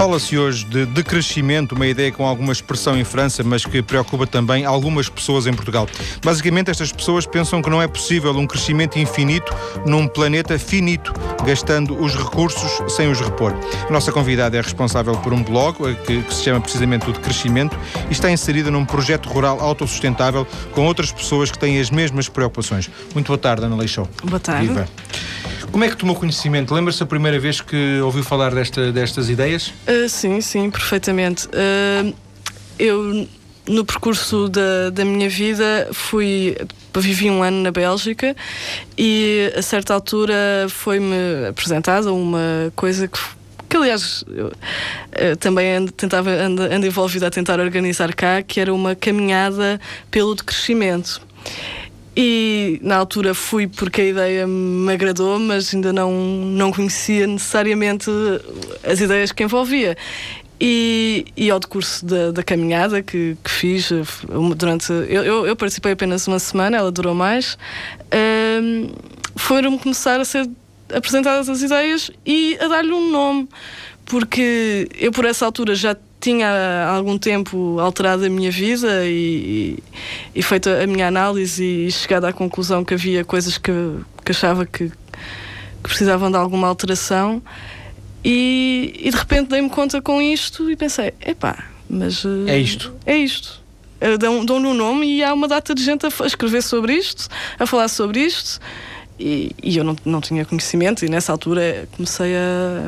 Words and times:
Fala-se 0.00 0.38
hoje 0.38 0.64
de 0.64 0.86
decrescimento, 0.86 1.74
uma 1.74 1.86
ideia 1.86 2.10
com 2.10 2.26
alguma 2.26 2.54
expressão 2.54 2.96
em 2.96 3.04
França, 3.04 3.44
mas 3.44 3.66
que 3.66 3.82
preocupa 3.82 4.26
também 4.26 4.64
algumas 4.64 5.10
pessoas 5.10 5.46
em 5.46 5.52
Portugal. 5.52 5.86
Basicamente, 6.24 6.70
estas 6.70 6.90
pessoas 6.90 7.26
pensam 7.26 7.60
que 7.60 7.68
não 7.68 7.82
é 7.82 7.86
possível 7.86 8.32
um 8.32 8.46
crescimento 8.46 8.98
infinito 8.98 9.54
num 9.84 10.08
planeta 10.08 10.58
finito, 10.58 11.12
gastando 11.44 12.02
os 12.02 12.16
recursos 12.16 12.80
sem 12.96 13.10
os 13.10 13.20
repor. 13.20 13.54
A 13.86 13.92
nossa 13.92 14.10
convidada 14.10 14.56
é 14.56 14.62
responsável 14.62 15.14
por 15.18 15.34
um 15.34 15.42
blog 15.42 15.76
eh, 15.82 15.94
que, 16.06 16.22
que 16.22 16.32
se 16.34 16.44
chama 16.44 16.62
precisamente 16.62 17.10
o 17.10 17.12
Decrescimento 17.12 17.78
e 18.08 18.12
está 18.12 18.30
inserida 18.30 18.70
num 18.70 18.86
projeto 18.86 19.28
rural 19.28 19.60
autossustentável 19.60 20.46
com 20.72 20.86
outras 20.86 21.12
pessoas 21.12 21.50
que 21.50 21.58
têm 21.58 21.78
as 21.78 21.90
mesmas 21.90 22.26
preocupações. 22.26 22.88
Muito 23.12 23.26
boa 23.26 23.36
tarde, 23.36 23.66
Ana 23.66 23.76
Leixão. 23.76 24.08
Boa 24.24 24.40
tarde. 24.40 24.66
Viva. 24.66 24.88
Como 25.72 25.84
é 25.84 25.88
que 25.88 25.96
tomou 25.96 26.16
conhecimento? 26.16 26.74
Lembra-se 26.74 27.02
a 27.02 27.06
primeira 27.06 27.38
vez 27.38 27.60
que 27.60 28.00
ouviu 28.00 28.24
falar 28.24 28.54
desta, 28.54 28.90
destas 28.90 29.30
ideias? 29.30 29.72
Uh, 29.86 30.08
sim, 30.08 30.40
sim, 30.40 30.70
perfeitamente. 30.70 31.46
Uh, 31.46 32.14
eu, 32.78 33.28
no 33.68 33.84
percurso 33.84 34.48
da, 34.48 34.90
da 34.90 35.04
minha 35.04 35.28
vida, 35.28 35.88
fui. 35.92 36.56
Vivi 36.92 37.30
um 37.30 37.40
ano 37.40 37.62
na 37.62 37.70
Bélgica 37.70 38.34
e 38.98 39.52
a 39.56 39.62
certa 39.62 39.94
altura 39.94 40.34
foi-me 40.68 41.46
apresentada 41.48 42.12
uma 42.12 42.72
coisa 42.74 43.06
que 43.06 43.18
que 43.68 43.76
aliás 43.76 44.24
eu, 44.26 44.52
eu 45.12 45.36
também 45.36 45.76
ando, 45.76 45.92
tentava, 45.92 46.28
ando, 46.28 46.62
ando 46.62 46.84
envolvida 46.84 47.28
a 47.28 47.30
tentar 47.30 47.60
organizar 47.60 48.12
cá, 48.12 48.42
que 48.42 48.58
era 48.58 48.74
uma 48.74 48.96
caminhada 48.96 49.80
pelo 50.10 50.34
decrescimento. 50.34 51.22
E 52.16 52.80
na 52.82 52.96
altura 52.96 53.34
fui 53.34 53.68
porque 53.68 54.00
a 54.00 54.04
ideia 54.04 54.46
me 54.46 54.92
agradou, 54.92 55.38
mas 55.38 55.72
ainda 55.72 55.92
não, 55.92 56.12
não 56.12 56.72
conhecia 56.72 57.26
necessariamente 57.26 58.10
as 58.84 59.00
ideias 59.00 59.30
que 59.30 59.44
envolvia. 59.44 59.96
E, 60.60 61.24
e 61.36 61.50
ao 61.50 61.58
decurso 61.58 62.04
da, 62.04 62.32
da 62.32 62.42
caminhada 62.42 63.00
que, 63.00 63.36
que 63.42 63.50
fiz 63.50 63.90
durante. 64.56 64.92
Eu, 64.92 65.46
eu, 65.46 65.56
participei 65.56 65.92
apenas 65.92 66.26
uma 66.28 66.38
semana, 66.38 66.76
ela 66.76 66.92
durou 66.92 67.14
mais. 67.14 67.56
Um, 68.62 68.90
foram 69.36 69.78
começar 69.78 70.20
a 70.20 70.24
ser 70.24 70.50
apresentadas 70.94 71.48
as 71.48 71.62
ideias 71.62 72.10
e 72.26 72.58
a 72.60 72.68
dar-lhe 72.68 72.92
um 72.92 73.10
nome, 73.10 73.48
porque 74.04 74.88
eu 74.98 75.12
por 75.12 75.24
essa 75.24 75.46
altura 75.46 75.74
já 75.74 75.96
tinha 76.20 76.48
há 76.48 76.90
algum 76.90 77.16
tempo 77.18 77.78
alterado 77.80 78.24
a 78.24 78.28
minha 78.28 78.50
vida 78.50 79.06
e, 79.06 79.78
e, 80.34 80.42
feito 80.42 80.68
a 80.68 80.86
minha 80.86 81.08
análise 81.08 81.64
e 81.64 81.90
chegado 81.90 82.26
à 82.26 82.32
conclusão 82.32 82.84
que 82.84 82.94
havia 82.94 83.24
coisas 83.24 83.56
que, 83.56 83.72
que 84.24 84.32
achava 84.32 84.66
que, 84.66 84.88
que 84.88 84.94
precisavam 85.82 86.30
de 86.30 86.36
alguma 86.36 86.68
alteração 86.68 87.42
e, 88.22 88.94
e 88.98 89.10
de 89.10 89.16
repente 89.16 89.48
dei-me 89.48 89.70
conta 89.70 90.02
com 90.02 90.20
isto 90.20 90.70
e 90.70 90.76
pensei, 90.76 91.14
epá, 91.24 91.64
mas... 91.88 92.24
É 92.46 92.58
isto. 92.58 92.94
É 93.06 93.16
isto. 93.16 93.60
Dão-lhe 94.18 94.46
dão 94.46 94.56
um 94.56 94.74
nome 94.74 95.06
e 95.06 95.24
há 95.24 95.32
uma 95.32 95.48
data 95.48 95.74
de 95.74 95.82
gente 95.82 96.06
a 96.06 96.26
escrever 96.26 96.62
sobre 96.62 96.94
isto, 96.94 97.28
a 97.58 97.66
falar 97.66 97.88
sobre 97.88 98.20
isto 98.20 98.60
e, 99.18 99.54
e 99.62 99.76
eu 99.76 99.84
não, 99.84 99.96
não 100.04 100.20
tinha 100.20 100.44
conhecimento 100.44 101.04
e 101.04 101.08
nessa 101.08 101.32
altura 101.32 101.88
comecei 101.92 102.34
a 102.34 102.82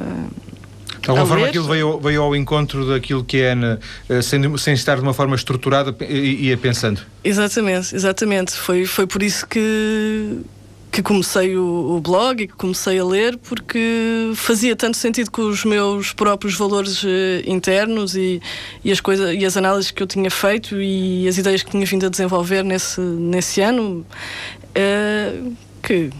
de 1.02 1.10
alguma 1.10 1.26
forma 1.26 1.46
aquilo 1.48 1.66
veio, 1.66 1.98
veio 1.98 2.22
ao 2.22 2.36
encontro 2.36 2.88
daquilo 2.88 3.24
que 3.24 3.42
é, 3.42 3.54
eh, 4.08 4.22
sem, 4.22 4.56
sem 4.56 4.74
estar 4.74 4.96
de 4.96 5.02
uma 5.02 5.12
forma 5.12 5.34
estruturada 5.34 5.94
e 6.04 6.48
ia 6.48 6.56
pensando. 6.56 7.00
Exatamente, 7.24 7.94
exatamente. 7.94 8.52
Foi, 8.52 8.86
foi 8.86 9.04
por 9.06 9.20
isso 9.20 9.44
que, 9.46 10.38
que 10.92 11.02
comecei 11.02 11.56
o, 11.56 11.96
o, 11.96 12.00
blog 12.00 12.44
e 12.44 12.46
que 12.46 12.54
comecei 12.54 13.00
a 13.00 13.04
ler, 13.04 13.36
porque 13.36 14.32
fazia 14.36 14.76
tanto 14.76 14.96
sentido 14.96 15.30
com 15.30 15.42
os 15.42 15.64
meus 15.64 16.12
próprios 16.12 16.54
valores 16.54 17.02
uh, 17.02 17.08
internos 17.46 18.14
e, 18.14 18.40
e, 18.84 18.92
as 18.92 19.00
coisas, 19.00 19.34
e 19.34 19.44
as 19.44 19.56
análises 19.56 19.90
que 19.90 20.00
eu 20.00 20.06
tinha 20.06 20.30
feito 20.30 20.80
e 20.80 21.26
as 21.26 21.36
ideias 21.36 21.64
que 21.64 21.70
tinha 21.72 21.84
vindo 21.84 22.06
a 22.06 22.08
desenvolver 22.08 22.62
nesse, 22.62 23.00
nesse 23.00 23.60
ano. 23.60 24.06
Uh, 24.70 25.52
que 25.82 26.10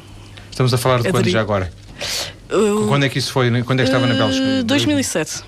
Estamos 0.51 0.75
a 0.75 0.77
falar 0.77 1.01
de 1.01 1.11
quando 1.11 1.29
já 1.29 1.41
agora? 1.41 1.73
Uh, 2.51 2.87
Quando 2.89 3.05
é 3.05 3.09
que 3.09 3.19
isso 3.19 3.33
foi? 3.33 3.51
Quando 3.63 3.81
é 3.81 3.83
que 3.85 3.89
estava 3.89 4.05
uh, 4.05 4.09
na 4.09 4.15
Bélgica? 4.15 4.63
2007. 4.65 5.43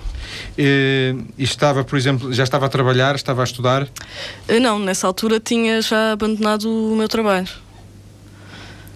Uh, 0.57 1.25
e 1.37 1.43
estava, 1.43 1.83
por 1.83 1.97
exemplo, 1.97 2.31
já 2.33 2.43
estava 2.43 2.65
a 2.65 2.69
trabalhar, 2.69 3.15
estava 3.15 3.41
a 3.41 3.43
estudar? 3.43 3.83
Uh, 3.83 4.59
não, 4.61 4.79
nessa 4.79 5.05
altura 5.05 5.39
tinha 5.39 5.81
já 5.81 6.13
abandonado 6.13 6.69
o 6.69 6.95
meu 6.95 7.07
trabalho. 7.09 7.47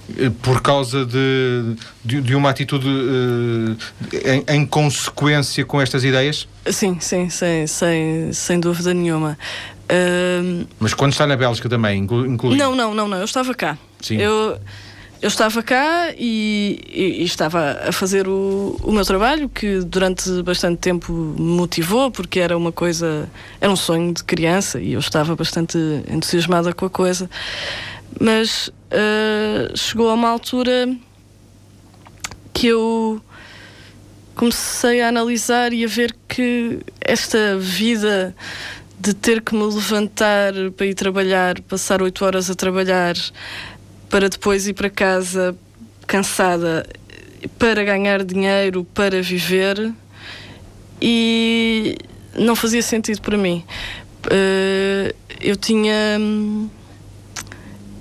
Uh, 0.10 0.32
por 0.42 0.62
causa 0.62 1.06
de, 1.06 1.76
de, 2.04 2.22
de 2.22 2.36
uma 2.36 2.50
atitude 2.50 2.88
em, 4.26 4.56
em, 4.56 4.66
consequência 4.66 5.66
com 5.66 5.82
estas 5.82 6.04
ideias? 6.04 6.48
Sim, 6.66 6.98
sim, 7.00 7.30
sem, 7.30 7.68
sem, 7.68 8.34
sem 8.34 8.60
dúvida 8.60 8.94
nenhuma. 8.94 9.38
Mas 10.80 10.94
quando 10.94 11.12
está 11.14 11.26
na 11.26 11.36
Bélgica 11.36 11.68
também, 11.68 12.00
incluindo? 12.00 12.56
Não, 12.56 12.76
não, 12.76 12.94
não, 12.94 13.08
não, 13.08 13.18
eu 13.18 13.26
estava 13.26 13.54
cá. 13.54 13.78
Sim. 14.00 14.18
Eu, 14.18 14.60
eu 15.22 15.28
estava 15.28 15.62
cá 15.62 16.14
e, 16.18 16.80
e, 16.88 17.22
e 17.22 17.24
estava 17.24 17.80
a 17.88 17.92
fazer 17.92 18.28
o, 18.28 18.78
o, 18.82 18.92
meu 18.92 19.04
trabalho, 19.04 19.50
que 19.50 19.80
durante 19.82 20.42
bastante 20.44 20.78
tempo 20.80 21.12
me 21.12 21.58
motivou, 21.58 22.10
porque 22.10 22.40
era 22.40 22.58
uma 22.58 22.72
coisa, 22.72 23.30
era 23.60 23.72
um 23.72 23.76
sonho 23.76 24.14
de 24.14 24.24
criança 24.24 24.80
e 24.80 24.94
eu 24.94 25.00
estava 25.00 25.36
bastante 25.36 25.78
entusiasmada 26.10 26.74
com 26.74 26.86
a 26.86 26.90
coisa. 26.90 27.30
Mas 28.20 28.70
uh, 28.70 29.76
chegou 29.76 30.10
a 30.10 30.14
uma 30.14 30.30
altura 30.30 30.96
que 32.54 32.68
eu 32.68 33.22
comecei 34.36 35.02
a 35.02 35.10
analisar 35.10 35.74
e 35.74 35.84
a 35.84 35.88
ver 35.88 36.16
que 36.30 36.80
esta 37.02 37.58
vida 37.58 38.34
de 38.98 39.14
ter 39.14 39.42
que 39.42 39.54
me 39.54 39.64
levantar 39.64 40.54
para 40.76 40.86
ir 40.86 40.94
trabalhar, 40.94 41.60
passar 41.62 42.02
oito 42.02 42.24
horas 42.26 42.50
a 42.50 42.56
trabalhar, 42.56 43.16
para 44.10 44.28
depois 44.30 44.68
ir 44.68 44.74
para 44.74 44.90
casa 44.90 45.56
cansada 46.08 46.86
para 47.58 47.84
ganhar 47.84 48.24
dinheiro, 48.24 48.86
para 48.94 49.22
viver 49.22 49.94
e 51.02 51.96
não 52.36 52.56
fazia 52.56 52.82
sentido 52.82 53.22
para 53.22 53.38
mim. 53.38 53.64
Uh, 54.26 55.14
eu 55.40 55.56
tinha. 55.56 56.20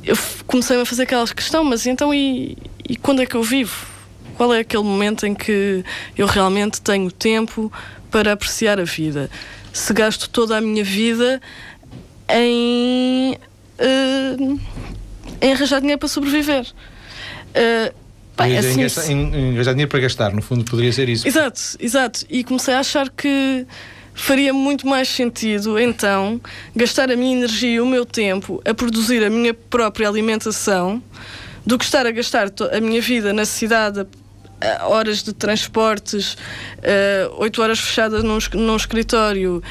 Eu 0.03 0.17
comecei 0.47 0.81
a 0.81 0.87
fazer 0.87 1.03
aquela 1.03 1.27
questão, 1.29 1.63
mas 1.63 1.87
então 1.87 2.13
e, 2.13 2.57
e 2.89 2.97
quando 2.97 3.23
é 3.23 3.27
que 3.27 3.35
eu 3.35 3.43
vivo? 3.43 3.87
Qual 4.37 4.55
é 4.55 4.61
aquele 4.61 4.83
momento 4.83 5.27
em 5.27 5.35
que 5.35 5.85
eu 6.17 6.27
realmente 6.27 6.81
tenho 6.81 7.11
tempo 7.11 7.71
para 8.11 8.33
apreciar 8.33 8.81
a 8.81 8.85
vida? 8.85 9.31
Se 9.73 9.93
gasto 9.93 10.31
toda 10.31 10.57
a 10.57 10.61
minha 10.61 10.83
vida 10.83 11.41
em. 12.29 13.37
Uh, 13.79 14.61
em 15.41 15.53
arranjar 15.53 15.81
dinheiro 15.81 15.99
para 15.99 16.09
sobreviver. 16.09 16.67
Uh, 17.51 17.95
Bem, 18.37 18.57
assim, 18.57 18.83
em, 19.13 19.55
arranjar 19.55 19.73
dinheiro 19.73 19.91
para 19.91 20.01
gastar, 20.01 20.33
no 20.33 20.41
fundo 20.41 20.65
poderia 20.65 20.93
ser 20.93 21.09
isso. 21.09 21.27
Exato, 21.27 21.61
exato. 21.81 22.25
E 22.31 22.45
comecei 22.45 22.75
a 22.75 22.81
achar 22.81 23.11
que 23.11 23.67
faria 24.15 24.53
muito 24.53 24.87
mais 24.87 25.09
sentido 25.09 25.79
então 25.79 26.41
gastar 26.75 27.11
a 27.11 27.17
minha 27.17 27.37
energia 27.37 27.75
e 27.75 27.81
o 27.81 27.87
meu 27.87 28.05
tempo 28.05 28.61
a 28.65 28.75
produzir 28.75 29.25
a 29.25 29.31
minha 29.31 29.55
própria 29.55 30.09
alimentação 30.09 31.01
do 31.65 31.79
que 31.79 31.85
estar 31.85 32.05
a 32.05 32.11
gastar 32.11 32.51
a 32.73 32.81
minha 32.81 33.01
vida 33.01 33.33
na 33.33 33.45
cidade 33.45 34.05
horas 34.83 35.23
de 35.23 35.33
transportes, 35.33 36.35
uh, 36.35 37.35
oito 37.39 37.63
horas 37.63 37.79
fechadas 37.79 38.23
num, 38.25 38.39
num 38.55 38.77
escritório 38.77 39.63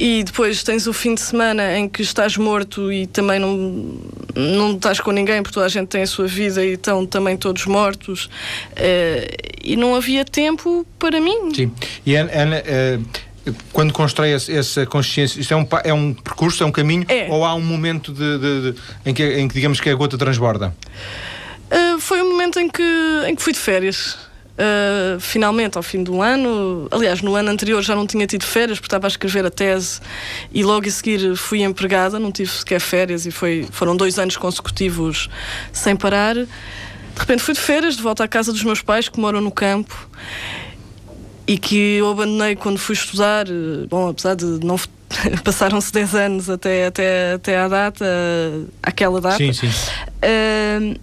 e 0.00 0.24
depois 0.24 0.62
tens 0.62 0.86
o 0.86 0.94
fim 0.94 1.14
de 1.14 1.20
semana 1.20 1.76
em 1.76 1.86
que 1.86 2.00
estás 2.00 2.34
morto 2.38 2.90
e 2.90 3.06
também 3.06 3.38
não, 3.38 4.00
não 4.34 4.72
estás 4.72 4.98
com 4.98 5.10
ninguém 5.10 5.42
porque 5.42 5.52
toda 5.52 5.66
a 5.66 5.68
gente 5.68 5.88
tem 5.88 6.00
a 6.00 6.06
sua 6.06 6.26
vida 6.26 6.64
e 6.64 6.72
estão 6.72 7.04
também 7.04 7.36
todos 7.36 7.66
mortos 7.66 8.24
uh, 8.24 9.50
e 9.62 9.76
não 9.76 9.94
havia 9.94 10.24
tempo 10.24 10.86
para 10.98 11.20
mim. 11.20 11.54
Sim. 11.54 11.70
E 12.06 12.16
Ana, 12.16 12.62
uh, 12.62 13.52
quando 13.74 13.92
constrói 13.92 14.32
essa 14.32 14.86
consciência, 14.86 15.38
isto 15.38 15.52
é 15.52 15.56
um, 15.58 15.66
é 15.84 15.92
um 15.92 16.14
percurso, 16.14 16.62
é 16.62 16.66
um 16.66 16.72
caminho 16.72 17.04
é. 17.06 17.26
ou 17.28 17.44
há 17.44 17.54
um 17.54 17.60
momento 17.60 18.10
de, 18.10 18.38
de, 18.38 18.72
de, 18.72 18.78
em, 19.04 19.12
que, 19.12 19.22
em 19.22 19.48
que 19.48 19.54
digamos 19.54 19.82
que 19.82 19.90
a 19.90 19.94
gota 19.94 20.16
transborda? 20.16 20.74
Uh, 21.70 22.00
foi 22.00 22.22
um 22.22 22.30
momento 22.30 22.58
em 22.58 22.70
que, 22.70 22.82
em 23.28 23.36
que 23.36 23.42
fui 23.42 23.52
de 23.52 23.58
férias. 23.58 24.29
Uh, 24.60 25.18
finalmente, 25.18 25.78
ao 25.78 25.82
fim 25.82 26.02
do 26.02 26.20
ano, 26.20 26.86
aliás, 26.90 27.22
no 27.22 27.34
ano 27.34 27.48
anterior 27.50 27.80
já 27.80 27.96
não 27.96 28.06
tinha 28.06 28.26
tido 28.26 28.44
férias 28.44 28.78
porque 28.78 28.88
estava 28.88 29.06
a 29.06 29.08
escrever 29.08 29.46
a 29.46 29.50
tese 29.50 30.00
e 30.52 30.62
logo 30.62 30.86
a 30.86 30.90
seguir 30.90 31.34
fui 31.34 31.62
empregada, 31.62 32.18
não 32.18 32.30
tive 32.30 32.50
sequer 32.50 32.78
férias 32.78 33.24
e 33.24 33.30
foi, 33.30 33.66
foram 33.72 33.96
dois 33.96 34.18
anos 34.18 34.36
consecutivos 34.36 35.30
sem 35.72 35.96
parar. 35.96 36.34
De 36.34 36.46
repente 37.16 37.42
fui 37.42 37.54
de 37.54 37.60
férias, 37.60 37.96
de 37.96 38.02
volta 38.02 38.24
à 38.24 38.28
casa 38.28 38.52
dos 38.52 38.62
meus 38.62 38.82
pais 38.82 39.08
que 39.08 39.18
moram 39.18 39.40
no 39.40 39.50
campo 39.50 40.08
e 41.46 41.56
que 41.56 41.96
eu 41.96 42.10
abandonei 42.10 42.54
quando 42.54 42.76
fui 42.78 42.94
estudar. 42.94 43.46
Bom, 43.88 44.10
apesar 44.10 44.34
de 44.34 44.44
não 44.44 44.78
passaram-se 45.42 45.90
10 45.90 46.14
anos 46.14 46.50
até, 46.50 46.86
até, 46.86 47.32
até 47.32 47.58
à 47.58 47.66
data, 47.66 48.04
aquela 48.82 49.22
data. 49.22 49.38
Sim, 49.38 49.54
sim. 49.54 49.68
Uh, 49.68 51.00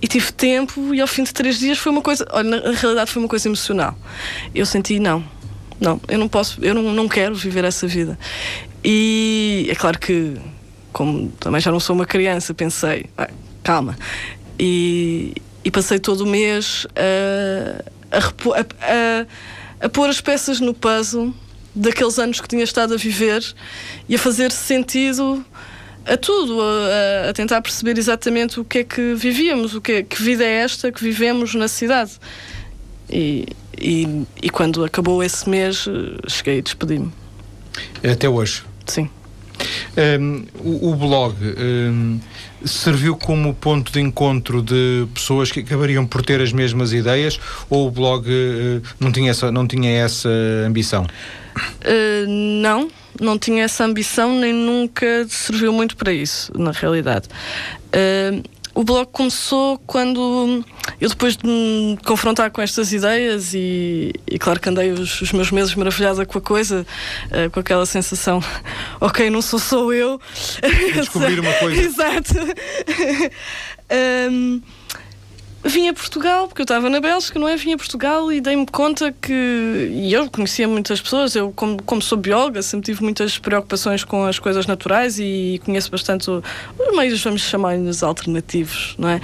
e 0.00 0.06
tive 0.06 0.32
tempo 0.32 0.94
e 0.94 1.00
ao 1.00 1.06
fim 1.06 1.24
de 1.24 1.32
três 1.32 1.58
dias 1.58 1.78
foi 1.78 1.90
uma 1.90 2.02
coisa, 2.02 2.26
olha, 2.30 2.60
na 2.60 2.72
realidade 2.72 3.10
foi 3.10 3.22
uma 3.22 3.28
coisa 3.28 3.48
emocional. 3.48 3.96
Eu 4.54 4.64
senti, 4.64 4.98
não, 4.98 5.24
não, 5.80 6.00
eu 6.08 6.18
não 6.18 6.28
posso, 6.28 6.64
eu 6.64 6.74
não, 6.74 6.82
não 6.92 7.08
quero 7.08 7.34
viver 7.34 7.64
essa 7.64 7.86
vida. 7.86 8.18
E 8.84 9.66
é 9.70 9.74
claro 9.74 9.98
que, 9.98 10.36
como 10.92 11.30
também 11.40 11.60
já 11.60 11.70
não 11.70 11.80
sou 11.80 11.96
uma 11.96 12.06
criança, 12.06 12.54
pensei, 12.54 13.06
ah, 13.16 13.28
calma. 13.62 13.96
E, 14.58 15.34
e, 15.64 15.70
passei 15.70 15.98
todo 15.98 16.22
o 16.22 16.26
mês 16.26 16.86
a, 18.10 18.16
a, 18.16 18.60
a, 18.60 19.86
a, 19.86 19.88
pôr 19.88 20.08
as 20.08 20.20
peças 20.20 20.58
no 20.60 20.74
puzzle 20.74 21.32
daqueles 21.74 22.18
anos 22.18 22.40
que 22.40 22.48
tinha 22.48 22.64
estado 22.64 22.94
a 22.94 22.96
viver 22.96 23.44
e 24.08 24.16
a 24.16 24.18
fazer 24.18 24.50
sentido 24.50 25.44
a 26.08 26.16
tudo, 26.16 26.60
a, 26.60 27.30
a, 27.30 27.32
tentar 27.32 27.60
perceber 27.60 27.98
exatamente 27.98 28.58
o 28.58 28.64
que 28.64 28.78
é 28.78 28.84
que 28.84 29.14
vivíamos, 29.14 29.74
o 29.74 29.80
que, 29.80 29.92
é, 29.92 30.02
que 30.02 30.22
vida 30.22 30.44
é 30.44 30.60
esta 30.60 30.90
que 30.90 31.02
vivemos 31.02 31.54
na 31.54 31.68
cidade. 31.68 32.12
E, 33.10 33.46
e, 33.80 34.24
e 34.42 34.50
quando 34.50 34.84
acabou 34.84 35.22
esse 35.22 35.48
mês, 35.48 35.86
cheguei 36.26 36.58
e 36.58 36.62
despedi-me. 36.62 37.12
Até 38.02 38.28
hoje? 38.28 38.62
Sim. 38.86 39.08
Um, 39.96 40.44
o, 40.60 40.90
o, 40.90 40.96
blog 40.96 41.34
um, 41.42 42.20
serviu 42.64 43.16
como 43.16 43.54
ponto 43.54 43.92
de 43.92 44.00
encontro 44.00 44.62
de 44.62 45.06
pessoas 45.14 45.50
que 45.50 45.60
acabariam 45.60 46.06
por 46.06 46.22
ter 46.22 46.40
as 46.40 46.52
mesmas 46.52 46.92
ideias 46.92 47.38
ou 47.68 47.88
o 47.88 47.90
blog 47.90 48.28
uh, 48.28 48.82
não, 48.98 49.12
tinha 49.12 49.30
essa, 49.30 49.50
não 49.52 49.66
tinha 49.66 49.90
essa 49.90 50.28
ambição? 50.66 51.04
Uh, 51.04 52.26
não, 52.26 52.90
não 53.20 53.38
tinha 53.38 53.64
essa 53.64 53.84
ambição 53.84 54.38
nem 54.38 54.52
nunca 54.52 55.26
serviu 55.28 55.72
muito 55.72 55.96
para 55.96 56.12
isso, 56.12 56.52
na 56.56 56.70
realidade. 56.70 57.28
Uh, 57.88 58.42
o 58.78 58.84
blog 58.84 59.08
começou 59.10 59.76
quando 59.88 60.64
eu, 61.00 61.08
depois 61.08 61.36
de 61.36 61.44
me 61.44 61.98
confrontar 62.06 62.48
com 62.52 62.62
estas 62.62 62.92
ideias, 62.92 63.52
e, 63.52 64.12
e 64.24 64.38
claro 64.38 64.60
que 64.60 64.68
andei 64.68 64.92
os, 64.92 65.20
os, 65.20 65.32
meus 65.32 65.50
meses 65.50 65.74
maravilhada 65.74 66.24
com 66.24 66.38
a 66.38 66.40
coisa, 66.40 66.86
uh, 67.26 67.50
com 67.50 67.58
aquela 67.58 67.84
sensação, 67.84 68.40
ok, 69.00 69.30
não 69.30 69.42
sou 69.42 69.58
só 69.58 69.92
eu. 69.92 70.20
Descobrir 70.94 71.40
uma 71.40 71.52
coisa. 71.54 71.80
Exato. 71.82 72.34
um, 74.30 74.62
vim 75.64 75.88
a 75.88 75.94
Portugal, 75.94 76.46
porque 76.48 76.62
eu 76.62 76.64
estava 76.64 76.88
na 76.88 77.00
Bélgica, 77.00 77.38
não 77.38 77.48
é? 77.48 77.56
Vim 77.56 77.72
a 77.72 77.76
Portugal 77.76 78.32
e 78.32 78.40
dei-me 78.40 78.66
conta 78.66 79.12
que. 79.12 79.90
E 79.92 80.12
eu 80.12 80.30
conhecia 80.30 80.68
muitas 80.68 81.00
pessoas, 81.00 81.34
eu, 81.34 81.52
como, 81.52 81.82
como 81.82 82.00
sou 82.00 82.16
bióloga, 82.16 82.62
sempre 82.62 82.86
tive 82.86 83.02
muitas 83.02 83.38
preocupações 83.38 84.04
com 84.04 84.24
as 84.24 84.38
coisas 84.38 84.66
naturais 84.66 85.18
e 85.18 85.60
conheço 85.64 85.90
bastante 85.90 86.30
os 86.30 86.42
meios, 86.96 87.22
vamos 87.22 87.42
chamar-lhes 87.42 88.02
alternativos, 88.02 88.94
não 88.98 89.08
é? 89.08 89.20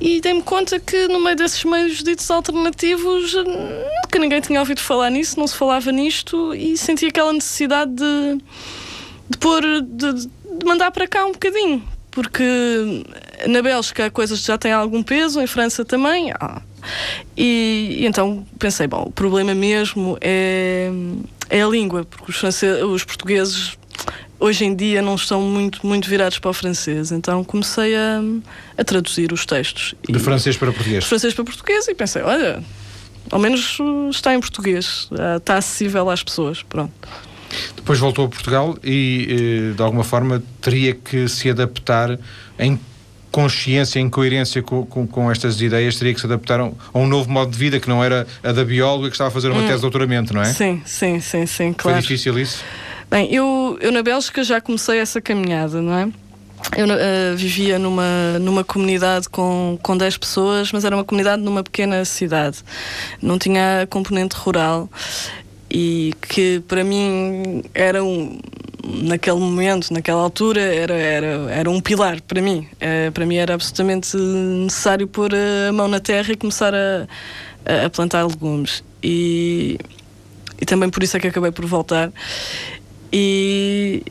E 0.00 0.20
dei-me 0.20 0.42
conta 0.42 0.78
que 0.78 1.08
no 1.08 1.20
meio 1.20 1.36
desses 1.36 1.64
meios 1.64 2.02
ditos 2.02 2.30
alternativos 2.30 3.34
que 4.10 4.18
ninguém 4.18 4.40
tinha 4.40 4.60
ouvido 4.60 4.80
falar 4.80 5.10
nisso, 5.10 5.38
não 5.38 5.46
se 5.46 5.56
falava 5.56 5.90
nisto 5.90 6.54
e 6.54 6.76
senti 6.76 7.06
aquela 7.06 7.32
necessidade 7.32 7.92
de, 7.92 8.38
de 9.30 9.38
pôr, 9.38 9.62
de, 9.82 10.12
de 10.12 10.66
mandar 10.66 10.90
para 10.90 11.08
cá 11.08 11.24
um 11.24 11.32
bocadinho, 11.32 11.82
porque 12.10 12.34
na 13.46 13.62
Bélgica 13.62 14.10
coisas 14.10 14.42
já 14.42 14.56
têm 14.56 14.72
algum 14.72 15.02
peso, 15.02 15.40
em 15.40 15.46
França 15.46 15.84
também. 15.84 16.32
Ah. 16.40 16.60
E, 17.36 17.98
e, 18.00 18.06
então 18.06 18.46
pensei, 18.58 18.86
bom, 18.86 19.04
o 19.06 19.10
problema 19.10 19.54
mesmo 19.54 20.16
é, 20.20 20.90
é 21.50 21.62
a 21.62 21.66
língua, 21.66 22.04
porque 22.04 22.30
os, 22.30 22.36
franceses, 22.36 22.82
os 22.82 23.04
portugueses 23.04 23.76
hoje 24.38 24.64
em 24.64 24.74
dia 24.74 25.02
não 25.02 25.14
estão 25.14 25.40
muito, 25.42 25.86
muito 25.86 26.08
virados 26.08 26.38
para 26.38 26.50
o 26.50 26.54
francês. 26.54 27.12
Então 27.12 27.42
comecei 27.44 27.96
a, 27.96 28.20
a 28.76 28.84
traduzir 28.84 29.32
os 29.32 29.44
textos. 29.44 29.94
De 30.08 30.18
francês 30.18 30.56
para 30.56 30.72
português? 30.72 31.04
De 31.04 31.08
francês 31.08 31.34
para 31.34 31.44
português 31.44 31.88
e 31.88 31.94
pensei, 31.94 32.22
olha, 32.22 32.62
ao 33.30 33.38
menos 33.38 33.78
está 34.10 34.34
em 34.34 34.40
português, 34.40 35.08
está 35.36 35.56
acessível 35.56 36.08
às 36.10 36.22
pessoas. 36.22 36.62
Pronto. 36.62 36.92
Depois 37.74 37.98
voltou 37.98 38.26
a 38.26 38.28
Portugal 38.28 38.76
e, 38.82 39.70
eh, 39.70 39.74
de 39.74 39.82
alguma 39.82 40.02
forma, 40.02 40.42
teria 40.60 40.94
que 40.94 41.28
se 41.28 41.48
adaptar 41.48 42.18
em 42.58 42.78
consciência, 43.36 44.00
em 44.00 44.08
coerência 44.08 44.62
com, 44.62 44.86
com, 44.86 45.06
com, 45.06 45.30
estas 45.30 45.60
ideias, 45.60 45.96
teria 45.96 46.14
que 46.14 46.20
se 46.20 46.24
adaptar 46.24 46.58
a 46.58 46.70
um 46.94 47.06
novo 47.06 47.30
modo 47.30 47.50
de 47.50 47.58
vida 47.58 47.78
que 47.78 47.86
não 47.86 48.02
era 48.02 48.26
a 48.42 48.50
da 48.50 48.64
bióloga 48.64 49.08
que 49.08 49.14
estava 49.14 49.28
a 49.28 49.30
fazer 49.30 49.50
uma 49.50 49.60
hum. 49.60 49.66
tese 49.66 49.74
de 49.74 49.82
doutoramento, 49.82 50.32
não 50.32 50.40
é? 50.40 50.46
Sim, 50.46 50.80
sim, 50.86 51.20
sim, 51.20 51.44
sim, 51.44 51.74
claro. 51.74 51.98
Foi 51.98 52.00
difícil 52.00 52.38
isso? 52.38 52.64
Bem, 53.10 53.30
eu, 53.30 53.76
eu 53.82 53.92
na 53.92 54.02
Bélgica 54.02 54.42
já 54.42 54.58
comecei 54.58 55.00
essa 55.00 55.20
caminhada, 55.20 55.82
não 55.82 55.92
é? 55.92 56.08
Eu 56.78 56.86
uh, 56.86 57.36
vivia 57.36 57.78
numa, 57.78 58.38
numa 58.40 58.64
comunidade 58.64 59.28
com, 59.28 59.78
com 59.82 59.98
10 59.98 60.16
pessoas, 60.16 60.72
mas 60.72 60.86
era 60.86 60.96
uma 60.96 61.04
comunidade 61.04 61.42
numa 61.42 61.62
pequena 61.62 62.06
cidade. 62.06 62.60
Não 63.20 63.38
tinha 63.38 63.86
componente 63.90 64.34
rural 64.34 64.88
e 65.70 66.14
que 66.22 66.62
para 66.66 66.82
mim 66.82 67.62
era 67.74 68.02
um 68.02 68.40
naquele 68.86 69.38
momento, 69.38 69.92
naquela 69.92 70.22
altura, 70.22 70.60
era, 70.60 70.94
era, 70.94 71.26
era 71.50 71.70
um 71.70 71.80
pilar 71.80 72.20
para 72.22 72.40
mim. 72.40 72.68
Uh, 72.74 73.12
para 73.12 73.26
mim 73.26 73.36
era 73.36 73.54
absolutamente 73.54 74.16
necessário 74.16 75.06
pôr 75.06 75.30
a 75.34 75.72
mão 75.72 75.88
na 75.88 76.00
terra 76.00 76.32
e 76.32 76.36
começar 76.36 76.74
a, 76.74 77.06
a 77.84 77.90
plantar 77.90 78.24
legumes. 78.26 78.84
E, 79.02 79.78
e 80.60 80.64
também 80.64 80.88
por 80.88 81.02
isso 81.02 81.16
é 81.16 81.20
que 81.20 81.26
acabei 81.26 81.50
por 81.50 81.66
voltar. 81.66 82.12
E 83.12 84.02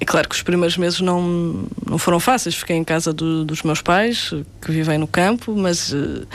é 0.00 0.04
claro 0.04 0.28
que 0.28 0.34
os 0.34 0.42
primeiros 0.42 0.76
meses 0.76 1.00
não, 1.00 1.66
não 1.86 1.98
foram 1.98 2.20
fáceis. 2.20 2.54
Fiquei 2.54 2.76
em 2.76 2.84
casa 2.84 3.12
do, 3.12 3.44
dos 3.44 3.62
meus 3.62 3.80
pais, 3.80 4.32
que 4.60 4.70
vivem 4.70 4.98
no 4.98 5.06
campo, 5.06 5.54
mas 5.56 5.92
uh, 5.92 6.26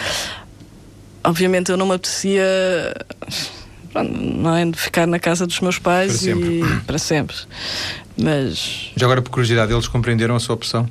obviamente 1.24 1.70
eu 1.72 1.78
não 1.78 1.86
me 1.86 1.96
apetecia 1.96 2.44
não 3.94 4.56
é 4.56 4.66
de 4.66 4.78
ficar 4.78 5.08
na 5.08 5.20
casa 5.20 5.46
dos 5.48 5.60
meus 5.60 5.80
pais 5.80 6.22
para 6.22 6.32
e 6.32 6.80
para 6.86 6.98
sempre. 6.98 7.36
Mas. 8.18 8.92
Já 8.96 9.06
agora, 9.06 9.22
por 9.22 9.30
curiosidade, 9.32 9.72
eles 9.72 9.88
compreenderam 9.88 10.36
a 10.36 10.40
sua 10.40 10.56
opção? 10.56 10.88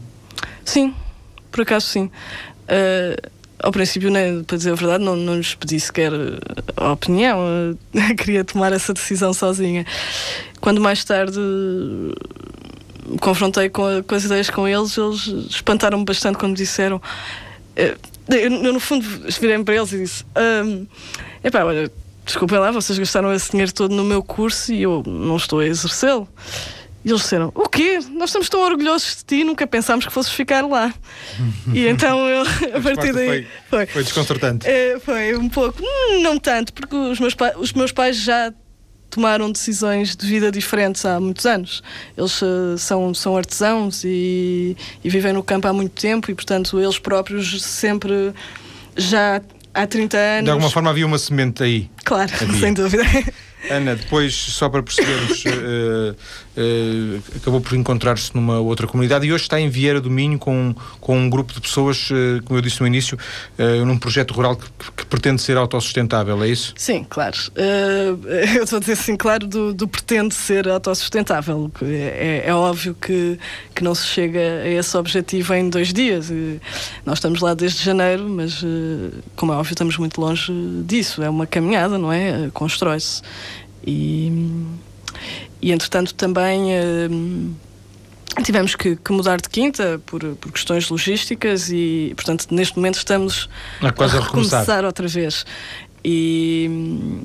Sim, 0.64 0.94
por 1.50 1.62
acaso 1.62 1.86
sim. 1.86 2.10
Uh, 2.64 3.30
ao 3.60 3.72
princípio, 3.72 4.10
né, 4.10 4.42
para 4.46 4.56
dizer 4.56 4.72
a 4.72 4.74
verdade, 4.74 5.04
não, 5.04 5.16
não 5.16 5.36
lhes 5.36 5.54
pedi 5.54 5.80
sequer 5.80 6.12
a 6.76 6.92
opinião, 6.92 7.38
eu 7.92 8.14
queria 8.16 8.44
tomar 8.44 8.72
essa 8.72 8.94
decisão 8.94 9.32
sozinha. 9.32 9.84
Quando 10.60 10.80
mais 10.80 11.04
tarde 11.04 11.38
me 11.38 13.18
confrontei 13.20 13.68
com, 13.68 13.84
a, 13.84 14.02
com 14.02 14.14
as 14.14 14.24
ideias 14.24 14.50
com 14.50 14.66
eles, 14.68 14.96
eles 14.96 15.26
espantaram-me 15.50 16.04
bastante 16.04 16.38
quando 16.38 16.52
me 16.52 16.56
disseram. 16.56 17.00
Eh, 17.74 17.96
eu, 18.28 18.50
no 18.50 18.80
fundo, 18.80 19.06
virei 19.40 19.62
para 19.64 19.76
eles 19.76 19.92
e 19.92 19.98
disse: 19.98 20.24
um, 20.64 20.86
Epá, 21.42 21.64
olha, 21.64 21.90
desculpem 22.28 22.58
lá, 22.58 22.70
vocês 22.70 22.98
gastaram 22.98 23.32
esse 23.32 23.50
dinheiro 23.50 23.72
todo 23.72 23.94
no 23.94 24.04
meu 24.04 24.22
curso 24.22 24.72
e 24.72 24.82
eu 24.82 25.02
não 25.06 25.36
estou 25.36 25.60
a 25.60 25.66
exercê-lo. 25.66 26.28
E 27.04 27.08
eles 27.08 27.22
disseram: 27.22 27.50
O 27.54 27.68
quê? 27.68 27.98
Nós 28.12 28.30
estamos 28.30 28.48
tão 28.48 28.60
orgulhosos 28.60 29.16
de 29.16 29.24
ti, 29.24 29.44
nunca 29.44 29.66
pensámos 29.66 30.06
que 30.06 30.12
fosses 30.12 30.32
ficar 30.32 30.66
lá. 30.66 30.92
e 31.72 31.86
então 31.86 32.28
eu, 32.28 32.42
a 32.42 32.80
partir 32.80 33.12
daí. 33.12 33.26
Foi, 33.26 33.46
foi, 33.70 33.86
foi 33.86 34.04
desconcertante. 34.04 34.66
É, 34.66 34.98
foi 35.00 35.36
um 35.36 35.48
pouco, 35.48 35.82
hum, 35.82 36.20
não 36.22 36.38
tanto, 36.38 36.72
porque 36.72 36.94
os 36.94 37.18
meus, 37.18 37.34
os 37.56 37.72
meus 37.72 37.92
pais 37.92 38.16
já 38.16 38.52
tomaram 39.10 39.50
decisões 39.50 40.14
de 40.14 40.26
vida 40.26 40.52
diferentes 40.52 41.06
há 41.06 41.18
muitos 41.18 41.46
anos. 41.46 41.82
Eles 42.16 42.42
uh, 42.42 42.76
são, 42.76 43.14
são 43.14 43.36
artesãos 43.36 44.04
e, 44.04 44.76
e 45.02 45.08
vivem 45.08 45.32
no 45.32 45.42
campo 45.42 45.66
há 45.66 45.72
muito 45.72 45.98
tempo 45.98 46.30
e, 46.30 46.34
portanto, 46.34 46.78
eles 46.78 46.98
próprios 46.98 47.62
sempre 47.62 48.34
já 48.96 49.40
há 49.74 49.86
30 49.86 50.16
anos. 50.16 50.44
De 50.44 50.50
alguma 50.50 50.70
forma 50.70 50.90
havia 50.90 51.06
uma 51.06 51.18
semente 51.18 51.62
aí. 51.62 51.90
Claro, 52.04 52.30
havia. 52.40 52.60
sem 52.60 52.72
dúvida. 52.74 53.02
Ana, 53.70 53.94
depois, 53.94 54.34
só 54.34 54.68
para 54.68 54.82
percebermos, 54.82 55.44
uh, 55.44 56.16
uh, 56.56 57.22
acabou 57.36 57.60
por 57.60 57.74
encontrar-se 57.76 58.34
numa 58.34 58.58
outra 58.60 58.86
comunidade 58.86 59.26
e 59.26 59.32
hoje 59.32 59.42
está 59.42 59.60
em 59.60 59.68
Vieira 59.68 60.00
do 60.00 60.10
Minho 60.10 60.38
com, 60.38 60.74
com 61.00 61.18
um 61.18 61.28
grupo 61.28 61.52
de 61.52 61.60
pessoas, 61.60 62.10
uh, 62.10 62.42
como 62.44 62.58
eu 62.58 62.62
disse 62.62 62.80
no 62.80 62.86
início, 62.86 63.18
num 63.86 63.98
projeto 63.98 64.32
rural 64.32 64.56
que, 64.56 64.68
que, 64.96 65.06
pretende 65.06 65.42
ser 65.42 65.56
autossustentável, 65.56 66.42
é 66.42 66.48
isso? 66.48 66.74
Sim, 66.76 67.04
claro. 67.08 67.36
eu 68.54 68.64
estou 68.64 68.76
a 68.76 68.80
dizer 68.80 68.92
assim, 68.92 69.16
claro, 69.16 69.46
do, 69.46 69.74
do 69.74 69.88
pretende 69.88 70.34
ser 70.34 70.68
autossustentável. 70.68 71.70
É, 71.82 72.44
é, 72.46 72.54
óbvio 72.54 72.94
que, 72.94 73.38
que 73.74 73.82
não 73.82 73.94
se 73.94 74.06
chega 74.06 74.38
a 74.38 74.68
esse 74.68 74.96
objetivo 74.96 75.54
em 75.54 75.68
dois 75.68 75.92
dias. 75.92 76.30
Nós 77.04 77.18
estamos 77.18 77.40
lá 77.40 77.54
desde 77.54 77.82
janeiro, 77.82 78.28
mas, 78.28 78.62
como 79.34 79.52
é 79.52 79.56
óbvio, 79.56 79.72
estamos 79.72 79.96
muito 79.96 80.20
longe 80.20 80.52
disso. 80.84 81.22
É 81.22 81.28
uma 81.28 81.46
caminhada, 81.46 81.98
não 81.98 82.12
é? 82.12 82.50
Constrói-se. 82.52 83.22
E, 83.86 84.66
e 85.60 85.72
entretanto 85.72 86.14
também 86.14 86.72
uh, 86.72 87.54
tivemos 88.42 88.74
que, 88.74 88.96
que, 88.96 89.12
mudar 89.12 89.40
de 89.40 89.48
quinta 89.48 90.00
por, 90.06 90.22
por 90.36 90.52
questões 90.52 90.88
logísticas 90.88 91.70
e 91.70 92.12
portanto 92.14 92.46
neste 92.50 92.76
momento 92.76 92.96
estamos 92.96 93.48
a, 93.80 93.90
quase 93.92 94.16
a, 94.16 94.20
a 94.20 94.22
recomeçar. 94.22 94.60
recomeçar 94.60 94.84
outra 94.84 95.08
vez. 95.08 95.44
E, 96.04 97.20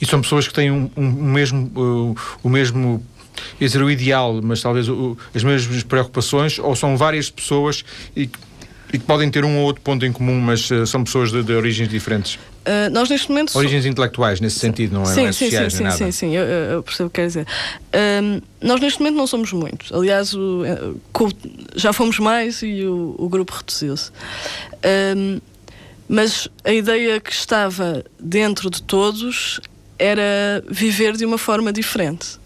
e 0.00 0.06
são 0.06 0.20
pessoas 0.20 0.48
que 0.48 0.54
têm 0.54 0.70
um, 0.70 0.90
um 0.96 1.10
mesmo, 1.10 1.70
uh, 1.76 2.16
o 2.42 2.48
mesmo 2.48 3.04
ia 3.60 3.66
dizer 3.66 3.82
o 3.82 3.90
ideal, 3.90 4.40
mas 4.42 4.60
talvez 4.60 4.88
o, 4.88 5.16
as 5.34 5.42
mesmas 5.42 5.82
preocupações, 5.82 6.58
ou 6.58 6.74
são 6.74 6.96
várias 6.96 7.30
pessoas 7.30 7.84
e, 8.16 8.28
e 8.92 8.98
que 8.98 9.04
podem 9.04 9.30
ter 9.30 9.44
um 9.44 9.58
ou 9.58 9.64
outro 9.64 9.82
ponto 9.82 10.04
em 10.04 10.12
comum, 10.12 10.40
mas 10.40 10.70
uh, 10.70 10.86
são 10.86 11.04
pessoas 11.04 11.30
de, 11.30 11.42
de 11.42 11.52
origens 11.52 11.88
diferentes? 11.88 12.38
Uh, 12.60 12.90
nós 12.92 13.08
neste 13.08 13.28
momento. 13.30 13.56
Origens 13.56 13.86
intelectuais, 13.86 14.40
nesse 14.40 14.58
sentido, 14.58 14.92
não 14.92 15.02
é? 15.02 15.06
Sim, 15.06 15.20
não 15.22 15.28
é 15.28 15.32
sim, 15.32 15.44
sociais, 15.46 15.72
sim, 15.72 15.90
sim, 15.90 15.96
sim, 15.96 16.12
sim, 16.12 16.36
eu, 16.36 16.44
eu 16.44 16.82
percebo 16.82 17.06
o 17.06 17.10
que 17.10 17.20
quer 17.20 17.26
dizer. 17.26 17.46
Uh, 17.46 18.42
nós 18.60 18.80
neste 18.80 19.00
momento 19.00 19.16
não 19.16 19.26
somos 19.26 19.52
muitos. 19.52 19.90
Aliás, 19.92 20.34
o, 20.34 20.62
já 21.74 21.92
fomos 21.92 22.18
mais 22.18 22.62
e 22.62 22.84
o, 22.84 23.14
o 23.18 23.28
grupo 23.28 23.54
reduziu-se. 23.54 24.10
Uh, 24.10 25.40
mas 26.06 26.48
a 26.64 26.72
ideia 26.72 27.20
que 27.20 27.32
estava 27.32 28.04
dentro 28.18 28.68
de 28.68 28.82
todos 28.82 29.60
era 29.98 30.62
viver 30.68 31.16
de 31.16 31.24
uma 31.24 31.38
forma 31.38 31.72
diferente. 31.72 32.36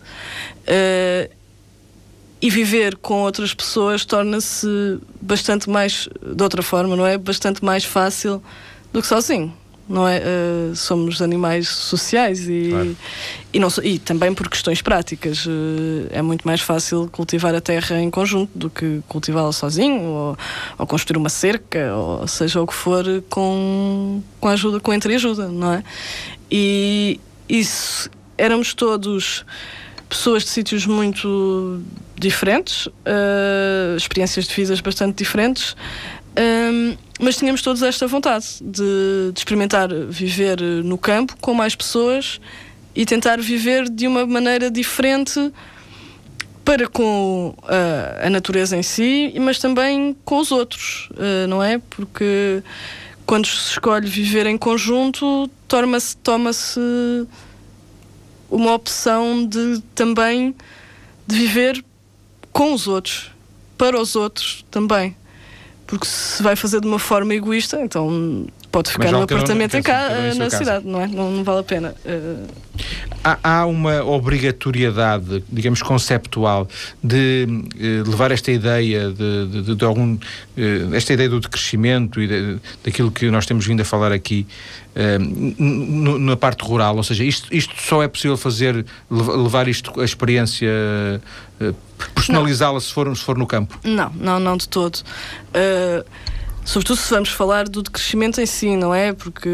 Uh, 0.69 1.33
e 2.43 2.51
viver 2.51 2.97
com 2.97 3.23
outras 3.23 3.55
pessoas 3.55 4.05
torna-se 4.05 4.67
bastante 5.19 5.71
mais, 5.71 6.09
de 6.21 6.43
outra 6.43 6.63
forma, 6.63 6.95
não 6.95 7.07
é? 7.07 7.17
Bastante 7.17 7.65
mais 7.65 7.85
fácil 7.85 8.43
do 8.93 9.01
que 9.01 9.09
sozinho. 9.09 9.51
Não 9.87 10.09
é? 10.09 10.19
Uh, 10.19 10.75
somos 10.75 11.21
animais 11.21 11.69
sociais 11.69 12.49
e, 12.49 12.69
claro. 12.71 12.97
e, 13.53 13.59
não, 13.59 13.69
e 13.83 13.99
também 13.99 14.33
por 14.33 14.49
questões 14.49 14.81
práticas. 14.81 15.45
Uh, 15.45 16.09
é 16.11 16.23
muito 16.23 16.47
mais 16.47 16.63
fácil 16.63 17.09
cultivar 17.13 17.55
a 17.55 17.61
terra 17.61 18.01
em 18.01 18.11
conjunto 18.11 18.51
do 18.55 18.71
que 18.71 19.03
cultivá-la 19.09 19.53
sozinho 19.53 20.01
ou, 20.03 20.39
ou, 20.79 20.87
construir 20.87 21.19
uma 21.19 21.29
cerca, 21.29 21.95
ou 21.95 22.27
seja 22.27 22.63
o 22.63 22.67
que 22.67 22.73
for, 22.73 23.05
com, 23.29 24.23
com 24.41 24.49
ajuda, 24.49 24.81
com 24.81 24.93
entreajuda, 24.93 25.49
não 25.49 25.75
é? 25.75 25.85
E 26.51 27.21
isso 27.49 28.09
éramos 28.39 28.73
todos 28.73 29.45
pessoas 30.09 30.45
de 30.45 30.51
sítios 30.51 30.87
muito 30.87 31.83
diferentes, 32.17 32.87
uh, 32.87 33.97
experiências 33.97 34.47
de 34.47 34.55
vidas 34.55 34.81
bastante 34.81 35.17
diferentes, 35.17 35.77
um, 36.37 36.97
mas 37.21 37.37
tínhamos 37.37 37.63
todos 37.63 37.83
esta 37.83 38.07
vontade 38.07 38.47
de, 38.61 39.33
de, 39.33 39.39
experimentar 39.39 39.89
viver 40.09 40.61
no 40.61 40.99
campo 40.99 41.37
com 41.41 41.55
mais 41.55 41.75
pessoas 41.75 42.41
e 42.95 43.07
tentar 43.07 43.41
viver 43.41 43.89
de 43.89 44.07
uma 44.07 44.27
maneira 44.27 44.71
diferente 44.71 45.53
para 46.65 46.89
com 46.89 47.55
uh, 47.63 48.27
a 48.27 48.31
natureza 48.31 48.77
em 48.77 48.83
si, 48.83 49.33
mas 49.39 49.59
também 49.59 50.17
com 50.25 50.39
os 50.39 50.51
outros, 50.51 51.09
uh, 51.13 51.47
não 51.47 51.63
é? 51.63 51.79
Porque 51.91 52.63
quando 53.27 53.47
se 53.47 53.73
escolhe 53.73 54.09
viver 54.09 54.47
em 54.47 54.59
conjunto, 54.59 55.49
toma-se 55.69 56.17
toma-se 56.17 56.81
uma 58.51 58.73
opção 58.73 59.47
de 59.47 59.81
também 59.95 60.55
de 61.27 61.37
viver 61.37 61.85
com 62.53 62.73
os 62.73 62.89
outros, 62.89 63.31
para 63.77 64.01
os 64.01 64.17
outros 64.17 64.65
também. 64.71 65.17
Porque 65.87 66.07
se 66.07 66.43
vai 66.43 66.57
fazer 66.57 66.81
de 66.81 66.87
uma 66.87 66.99
forma 66.99 67.35
egoísta, 67.35 67.81
então 67.81 68.47
pode 68.73 68.91
ficar 68.91 69.13
no 69.13 69.23
apartamento 69.23 69.77
em 69.77 69.83
cá, 69.83 70.09
na 70.37 70.51
cidade, 70.51 70.87
não 70.87 71.01
é? 71.01 71.07
Não, 71.07 71.31
não 71.31 71.45
vale 71.45 71.61
a 71.61 71.63
pena. 71.63 71.95
Uh... 72.05 72.47
Há, 73.23 73.39
há, 73.43 73.67
uma 73.67 74.05
obrigatoriedade, 74.05 75.43
digamos, 75.51 75.83
conceptual 75.83 76.69
de 77.03 77.47
uh, 77.49 78.11
levar 78.11 78.31
esta 78.31 78.53
ideia 78.53 79.11
de, 79.11 79.63
de, 79.63 79.75
de 79.75 79.85
algum. 79.85 80.15
Uh, 80.15 80.95
esta 80.95 81.13
ideia 81.13 81.29
do 81.29 81.41
decrescimento 81.41 82.21
e 82.21 82.27
de, 82.27 82.59
daquilo 82.85 83.11
que 83.11 83.31
nós 83.31 83.47
temos 83.47 83.67
vindo 83.67 83.81
a 83.81 83.85
falar 83.85 84.13
aqui 84.13 84.47
na 84.97 86.37
parte 86.37 86.63
rural, 86.63 86.97
ou 86.97 87.03
seja, 87.03 87.25
isto, 87.25 87.53
isto 87.53 87.75
só 87.83 88.01
é 88.01 88.07
possível 88.07 88.37
fazer, 88.37 88.87
levar 89.11 89.67
isto, 89.67 90.01
a 90.01 90.05
experiência, 90.05 90.71
personalizá-la 92.15 92.79
se 92.79 92.93
for, 92.93 93.17
se 93.17 93.25
for 93.25 93.37
no 93.37 93.45
campo? 93.45 93.77
Não, 93.83 94.13
não, 94.15 94.39
não 94.39 94.57
de 94.57 94.69
todo. 94.69 94.97
Uh, 95.51 96.05
Sobretudo 96.65 96.97
se 96.97 97.11
vamos 97.11 97.29
falar 97.29 97.69
do 97.69 97.83
decrescimento 97.83 98.41
em 98.41 98.47
si, 98.47 98.77
não 98.77 98.95
é? 98.95 99.13
Porque 99.13 99.51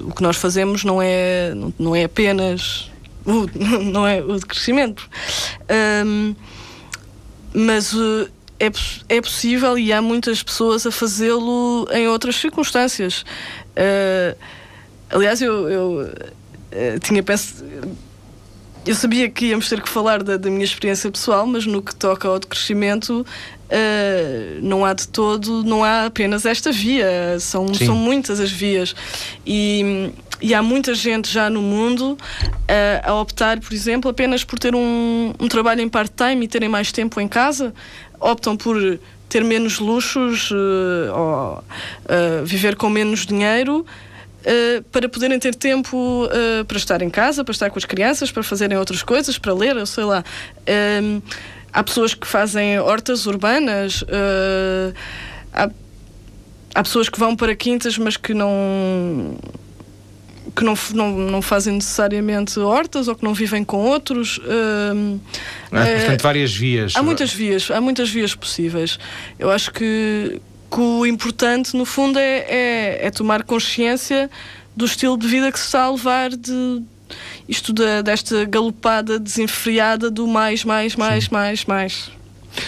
o 0.00 0.14
que 0.14 0.22
nós 0.22 0.36
fazemos 0.36 0.84
não 0.84 1.00
é, 1.00 1.52
não 1.78 1.94
é 1.94 2.04
apenas 2.04 2.90
o, 3.24 3.46
não 3.84 4.06
é 4.06 4.22
o 4.22 4.38
decrescimento. 4.38 5.08
Um, 6.06 6.34
mas 7.52 7.92
uh, 7.92 8.28
é, 8.58 8.70
é 9.08 9.20
possível 9.20 9.78
e 9.78 9.92
há 9.92 10.00
muitas 10.00 10.42
pessoas 10.42 10.86
a 10.86 10.90
fazê-lo 10.90 11.88
em 11.92 12.08
outras 12.08 12.36
circunstâncias. 12.36 13.24
Uh, 13.70 14.36
aliás, 15.10 15.40
eu, 15.40 15.68
eu 15.68 15.90
uh, 16.02 17.00
tinha 17.00 17.22
pensado. 17.22 17.66
Eu 18.86 18.94
sabia 18.94 19.28
que 19.28 19.46
íamos 19.46 19.68
ter 19.68 19.82
que 19.82 19.88
falar 19.88 20.22
da, 20.22 20.38
da 20.38 20.48
minha 20.48 20.64
experiência 20.64 21.10
pessoal, 21.10 21.46
mas 21.46 21.66
no 21.66 21.82
que 21.82 21.94
toca 21.94 22.26
ao 22.26 22.38
decrescimento, 22.38 23.26
Uh, 23.70 24.58
não 24.62 24.84
há 24.84 24.92
de 24.92 25.06
todo, 25.06 25.62
não 25.62 25.84
há 25.84 26.06
apenas 26.06 26.44
esta 26.44 26.72
via, 26.72 27.38
são, 27.38 27.72
são 27.72 27.94
muitas 27.94 28.40
as 28.40 28.50
vias. 28.50 28.96
E, 29.46 30.10
e 30.42 30.52
há 30.52 30.60
muita 30.60 30.92
gente 30.92 31.30
já 31.30 31.48
no 31.48 31.62
mundo 31.62 32.18
uh, 32.18 33.00
a 33.04 33.14
optar, 33.14 33.60
por 33.60 33.72
exemplo, 33.72 34.10
apenas 34.10 34.42
por 34.42 34.58
ter 34.58 34.74
um, 34.74 35.32
um 35.38 35.46
trabalho 35.46 35.82
em 35.82 35.88
part-time 35.88 36.46
e 36.46 36.48
terem 36.48 36.68
mais 36.68 36.90
tempo 36.90 37.20
em 37.20 37.28
casa, 37.28 37.72
optam 38.18 38.56
por 38.56 38.98
ter 39.28 39.44
menos 39.44 39.78
luxos, 39.78 40.50
uh, 40.50 41.14
ou 41.14 41.64
viver 42.44 42.74
com 42.74 42.90
menos 42.90 43.24
dinheiro. 43.24 43.86
Uh, 44.40 44.82
para 44.84 45.06
poderem 45.06 45.38
ter 45.38 45.54
tempo 45.54 46.24
uh, 46.24 46.64
para 46.64 46.78
estar 46.78 47.02
em 47.02 47.10
casa, 47.10 47.44
para 47.44 47.52
estar 47.52 47.68
com 47.68 47.78
as 47.78 47.84
crianças, 47.84 48.32
para 48.32 48.42
fazerem 48.42 48.78
outras 48.78 49.02
coisas, 49.02 49.36
para 49.36 49.52
ler, 49.52 49.76
eu 49.76 49.84
sei 49.84 50.04
lá. 50.04 50.24
Uh, 50.60 51.22
Há 51.72 51.82
pessoas 51.82 52.14
que 52.14 52.26
fazem 52.26 52.78
hortas 52.78 53.26
urbanas, 53.26 54.02
uh, 54.02 54.94
há, 55.52 55.70
há 56.74 56.82
pessoas 56.82 57.08
que 57.08 57.18
vão 57.18 57.36
para 57.36 57.54
quintas, 57.54 57.96
mas 57.96 58.16
que 58.16 58.34
não 58.34 59.38
que 60.54 60.64
não, 60.64 60.74
não, 60.92 61.10
não 61.10 61.42
fazem 61.42 61.74
necessariamente 61.74 62.58
hortas 62.58 63.08
ou 63.08 63.14
que 63.14 63.24
não 63.24 63.34
vivem 63.34 63.64
com 63.64 63.78
outros. 63.78 64.38
Uh, 64.38 65.20
é, 65.72 65.98
portanto, 65.98 66.22
várias 66.22 66.54
vias. 66.54 66.94
Há 66.96 67.02
muitas 67.02 67.32
vias, 67.32 67.70
há 67.70 67.80
muitas 67.80 68.10
vias 68.10 68.34
possíveis. 68.34 68.98
Eu 69.38 69.50
acho 69.50 69.72
que, 69.72 70.40
que 70.70 70.80
o 70.80 71.06
importante, 71.06 71.76
no 71.76 71.84
fundo, 71.84 72.18
é, 72.18 72.38
é, 72.48 73.06
é, 73.06 73.10
tomar 73.10 73.42
consciência 73.42 74.30
do 74.74 74.84
estilo 74.84 75.16
de 75.16 75.26
vida 75.26 75.50
que 75.52 75.58
se 75.58 75.66
está 75.66 75.84
a 75.84 75.90
levar 75.90 76.30
de, 76.30 76.82
isto 77.48 77.72
da, 77.72 78.02
desta 78.02 78.44
galopada 78.44 79.18
desenfreada 79.18 80.10
do 80.10 80.26
mais, 80.26 80.64
mais, 80.64 80.96
mais, 80.96 81.24
Sim. 81.24 81.30
mais, 81.32 81.64
mais. 81.64 82.10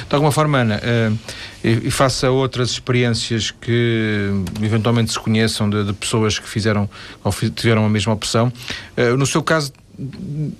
De 0.08 0.14
alguma 0.14 0.30
forma, 0.30 0.58
Ana, 0.58 0.76
uh, 0.76 1.18
e, 1.64 1.88
e 1.88 1.90
faça 1.90 2.30
outras 2.30 2.70
experiências 2.70 3.50
que 3.50 4.30
eventualmente 4.62 5.10
se 5.12 5.18
conheçam 5.18 5.68
de, 5.68 5.84
de 5.84 5.92
pessoas 5.92 6.38
que 6.38 6.48
fizeram 6.48 6.88
ou 7.24 7.32
tiveram 7.54 7.84
a 7.84 7.88
mesma 7.88 8.12
opção. 8.12 8.52
Uh, 8.96 9.16
no 9.16 9.26
seu 9.26 9.42
caso, 9.42 9.72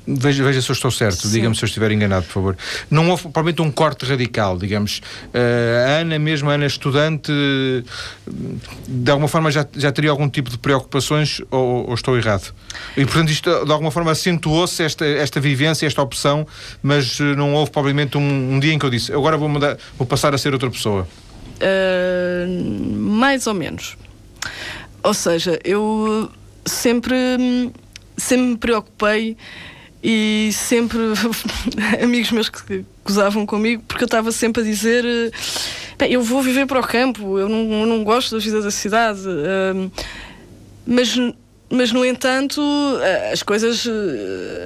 Veja, 0.07 0.45
veja 0.45 0.61
se 0.61 0.71
eu 0.71 0.75
estou 0.75 0.91
certo, 0.91 1.27
diga-me 1.29 1.55
se 1.55 1.65
eu 1.65 1.67
estiver 1.67 1.91
enganado, 1.91 2.27
por 2.27 2.33
favor. 2.33 2.57
Não 2.91 3.09
houve 3.09 3.23
provavelmente 3.23 3.63
um 3.63 3.71
corte 3.71 4.05
radical, 4.05 4.59
digamos. 4.59 5.01
Uh, 5.29 5.89
a 5.89 5.91
Ana, 6.01 6.19
mesmo 6.19 6.51
a 6.51 6.55
Ana 6.55 6.67
estudante, 6.67 7.33
de 8.87 9.11
alguma 9.11 9.29
forma 9.29 9.51
já, 9.51 9.67
já 9.75 9.91
teria 9.91 10.11
algum 10.11 10.29
tipo 10.29 10.51
de 10.51 10.59
preocupações 10.59 11.41
ou, 11.51 11.89
ou 11.89 11.95
estou 11.95 12.17
errado? 12.17 12.53
E 12.97 13.05
portanto 13.05 13.31
isto 13.31 13.65
de 13.65 13.73
alguma 13.73 13.91
forma 13.91 14.11
acentuou-se 14.11 14.83
esta, 14.83 15.07
esta 15.07 15.41
vivência, 15.41 15.87
esta 15.87 16.03
opção, 16.03 16.47
mas 16.83 17.19
eh, 17.21 17.35
não 17.35 17.55
houve 17.55 17.71
provavelmente 17.71 18.19
um, 18.19 18.55
um 18.55 18.61
dia 18.61 18.73
em 18.73 18.79
que 18.79 18.85
eu 18.85 18.91
disse 18.91 19.13
agora 19.13 19.37
vou, 19.37 19.49
mudar, 19.49 19.79
vou 19.97 20.07
passar 20.07 20.35
a 20.35 20.39
ser 20.39 20.53
outra 20.53 20.71
pessoa. 20.71 21.07
Uh, 21.59 22.99
mais 22.99 23.47
ou 23.47 23.55
menos. 23.55 23.97
Ou 25.03 25.15
seja, 25.15 25.59
eu 25.65 26.31
sempre 26.65 27.17
sempre 28.23 28.47
me 28.47 28.57
preocupei 28.57 29.37
e 30.03 30.51
sempre 30.53 30.99
amigos 32.03 32.31
meus 32.33 32.49
que 32.49 32.85
gozavam 33.05 33.47
comigo 33.47 33.83
porque 33.87 34.05
eu 34.05 34.07
estava 34.07 34.33
sempre 34.33 34.63
a 34.63 34.65
dizer 34.65 35.05
eu 36.11 36.21
vou 36.23 36.43
viver 36.43 36.67
para 36.67 36.81
o 36.81 36.83
campo 36.87 37.39
eu 37.39 37.49
não, 37.49 37.81
eu 37.81 37.87
não 37.87 38.03
gosto 38.03 38.35
da 38.35 38.43
vida 38.43 38.61
da 38.61 38.71
cidade 38.71 39.23
mas 40.85 41.17
mas 41.71 41.93
no 41.93 42.05
entanto 42.05 42.61
as 43.33 43.43
coisas 43.43 43.89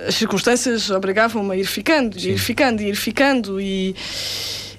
as 0.09 0.15
circunstâncias 0.15 0.91
obrigavam-me 0.91 1.53
a 1.53 1.57
ir 1.57 1.67
ficando 1.67 2.19
Sim. 2.19 2.31
ir 2.31 2.39
ficando 2.39 2.83
ir 2.83 2.97
ficando 2.97 3.61
e 3.61 3.95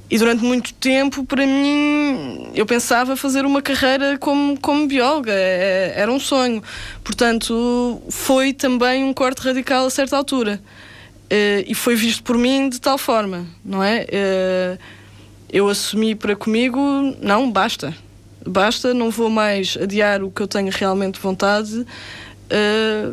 e 0.10 0.18
durante 0.18 0.42
muito 0.42 0.74
tempo, 0.76 1.26
para 1.26 1.46
mim, 1.46 2.50
eu 2.56 2.66
pensava 2.66 3.18
fazer 3.18 3.46
uma 3.46 3.62
carreira 3.62 4.18
como, 4.18 4.58
como 4.60 4.88
bióloga, 4.88 5.34
é, 5.34 5.94
era 5.98 6.12
um 6.12 6.20
sonho. 6.20 6.64
Portanto, 7.04 8.02
foi 8.10 8.54
também 8.54 9.04
um 9.04 9.14
corte 9.14 9.42
radical 9.42 9.86
a 9.86 9.90
certa 9.90 10.16
altura. 10.16 10.62
Eh, 11.30 11.66
e 11.68 11.76
foi 11.76 11.96
visto 11.96 12.24
por 12.24 12.38
mim 12.38 12.70
de 12.70 12.80
tal 12.80 12.98
forma, 12.98 13.46
não 13.66 13.84
é? 13.84 14.06
Eh, 14.10 14.78
eu 15.52 15.68
assumi 15.68 16.16
para 16.16 16.38
comigo, 16.38 16.80
não, 17.22 17.52
basta. 17.52 17.94
Basta, 18.46 18.94
não 18.94 19.10
vou 19.12 19.30
mais 19.30 19.78
adiar 19.82 20.24
o 20.24 20.32
que 20.32 20.42
eu 20.42 20.48
tenho 20.48 20.72
realmente 20.72 21.20
vontade, 21.20 21.86
eh, 22.50 23.12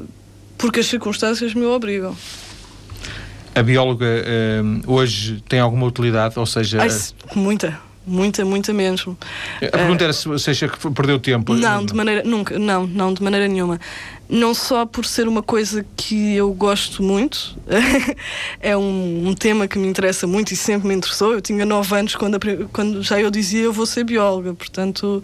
porque 0.57 0.79
as 0.79 0.87
circunstâncias 0.87 1.55
me 1.55 1.65
obrigam 1.65 2.17
a 3.54 3.62
bióloga 3.62 4.06
uh, 4.06 4.92
hoje 4.92 5.42
tem 5.49 5.61
alguma 5.61 5.87
utilidade? 5.87 6.38
Ou 6.38 6.46
seja. 6.46 6.82
Ai, 6.82 6.88
muita. 7.34 7.78
muita, 8.06 8.44
muita 8.44 8.73
mesmo. 8.73 9.16
A 9.62 9.76
pergunta 9.76 10.04
era 10.04 10.12
se 10.12 10.28
você 10.28 10.50
acha 10.50 10.68
que 10.68 10.90
perdeu 10.90 11.18
tempo. 11.18 11.54
Não, 11.54 11.84
de 11.84 11.94
maneira, 11.94 12.23
nunca, 12.25 12.58
não, 12.58 12.87
não, 12.87 13.14
de 13.14 13.23
maneira 13.23 13.49
nenhuma. 13.49 13.80
Não 14.28 14.54
só 14.54 14.87
por 14.87 15.04
ser 15.04 15.28
uma 15.28 15.42
coisa 15.42 15.84
que 15.96 16.34
eu 16.34 16.52
gosto 16.52 17.02
muito, 17.02 17.56
é 18.61 18.76
um, 18.76 19.28
um, 19.28 19.34
tema 19.34 19.68
que 19.68 19.78
me 19.78 19.87
interessa 19.87 20.26
muito 20.26 20.52
e 20.52 20.56
sempre 20.56 20.88
me 20.88 20.94
interessou. 20.94 21.32
Eu 21.34 21.40
tinha 21.40 21.64
9 21.64 21.96
anos 21.96 22.16
quando, 22.16 22.38
quando 22.73 23.02
já 23.02 23.20
eu 23.20 23.30
dizia 23.30 23.62
eu 23.62 23.73
vou 23.73 23.87
ser 23.87 24.04
bióloga, 24.04 24.54
portanto, 24.54 25.23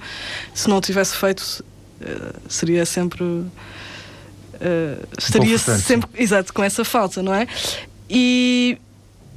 se 0.54 0.68
não 0.68 0.80
tivesse 0.80 1.16
feito, 1.16 1.64
uh, 2.00 2.40
seria 2.48 2.84
sempre. 2.84 3.24
Uh, 3.24 3.48
estaria 5.18 5.56
sempre 5.56 6.10
exato 6.14 6.52
com 6.52 6.62
essa 6.62 6.84
falta, 6.84 7.22
não 7.22 7.32
é? 7.32 7.46
E, 8.10 8.76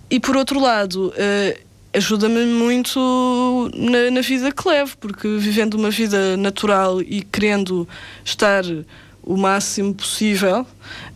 e 0.10 0.20
por 0.20 0.36
outro 0.36 0.60
lado, 0.60 1.10
uh, 1.10 1.60
ajuda-me 1.94 2.44
muito 2.46 3.70
na, 3.75 4.10
na, 4.10 4.22
vida 4.22 4.51
que 4.51 4.68
levo, 4.68 4.98
porque 4.98 5.27
vivendo 5.38 5.75
uma 5.75 5.92
vida 5.92 6.36
natural 6.36 7.00
e 7.00 7.22
querendo 7.22 7.88
estar 8.25 8.63
o 9.22 9.38
máximo 9.38 9.94
possível 9.94 10.65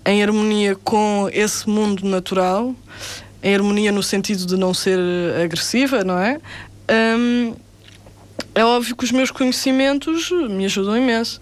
em 0.05 0.21
harmonia 0.21 0.75
com 0.75 1.27
esse 1.33 1.67
mundo 1.67 2.07
natural, 2.07 2.75
em 3.41 3.55
harmonia 3.55 3.91
no 3.91 4.03
sentido 4.03 4.45
de 4.45 4.55
não 4.55 4.73
ser 4.73 4.99
agressiva, 5.43 6.03
não 6.03 6.19
é? 6.19 6.39
Um, 7.17 7.55
é 8.53 8.63
óbvio 8.63 8.95
que 8.95 9.03
os 9.03 9.11
meus 9.11 9.31
conhecimentos 9.31 10.29
me 10.31 10.65
ajudam 10.65 10.95
imenso. 10.95 11.39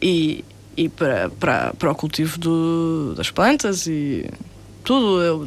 E, 0.00 0.44
e 0.76 0.88
para, 0.88 1.28
para, 1.30 1.74
para 1.74 1.90
o 1.90 1.94
cultivo 1.94 2.38
do, 2.38 3.14
das 3.16 3.30
plantas 3.30 3.86
e 3.86 4.28
tudo. 4.86 5.20
Eu, 5.20 5.44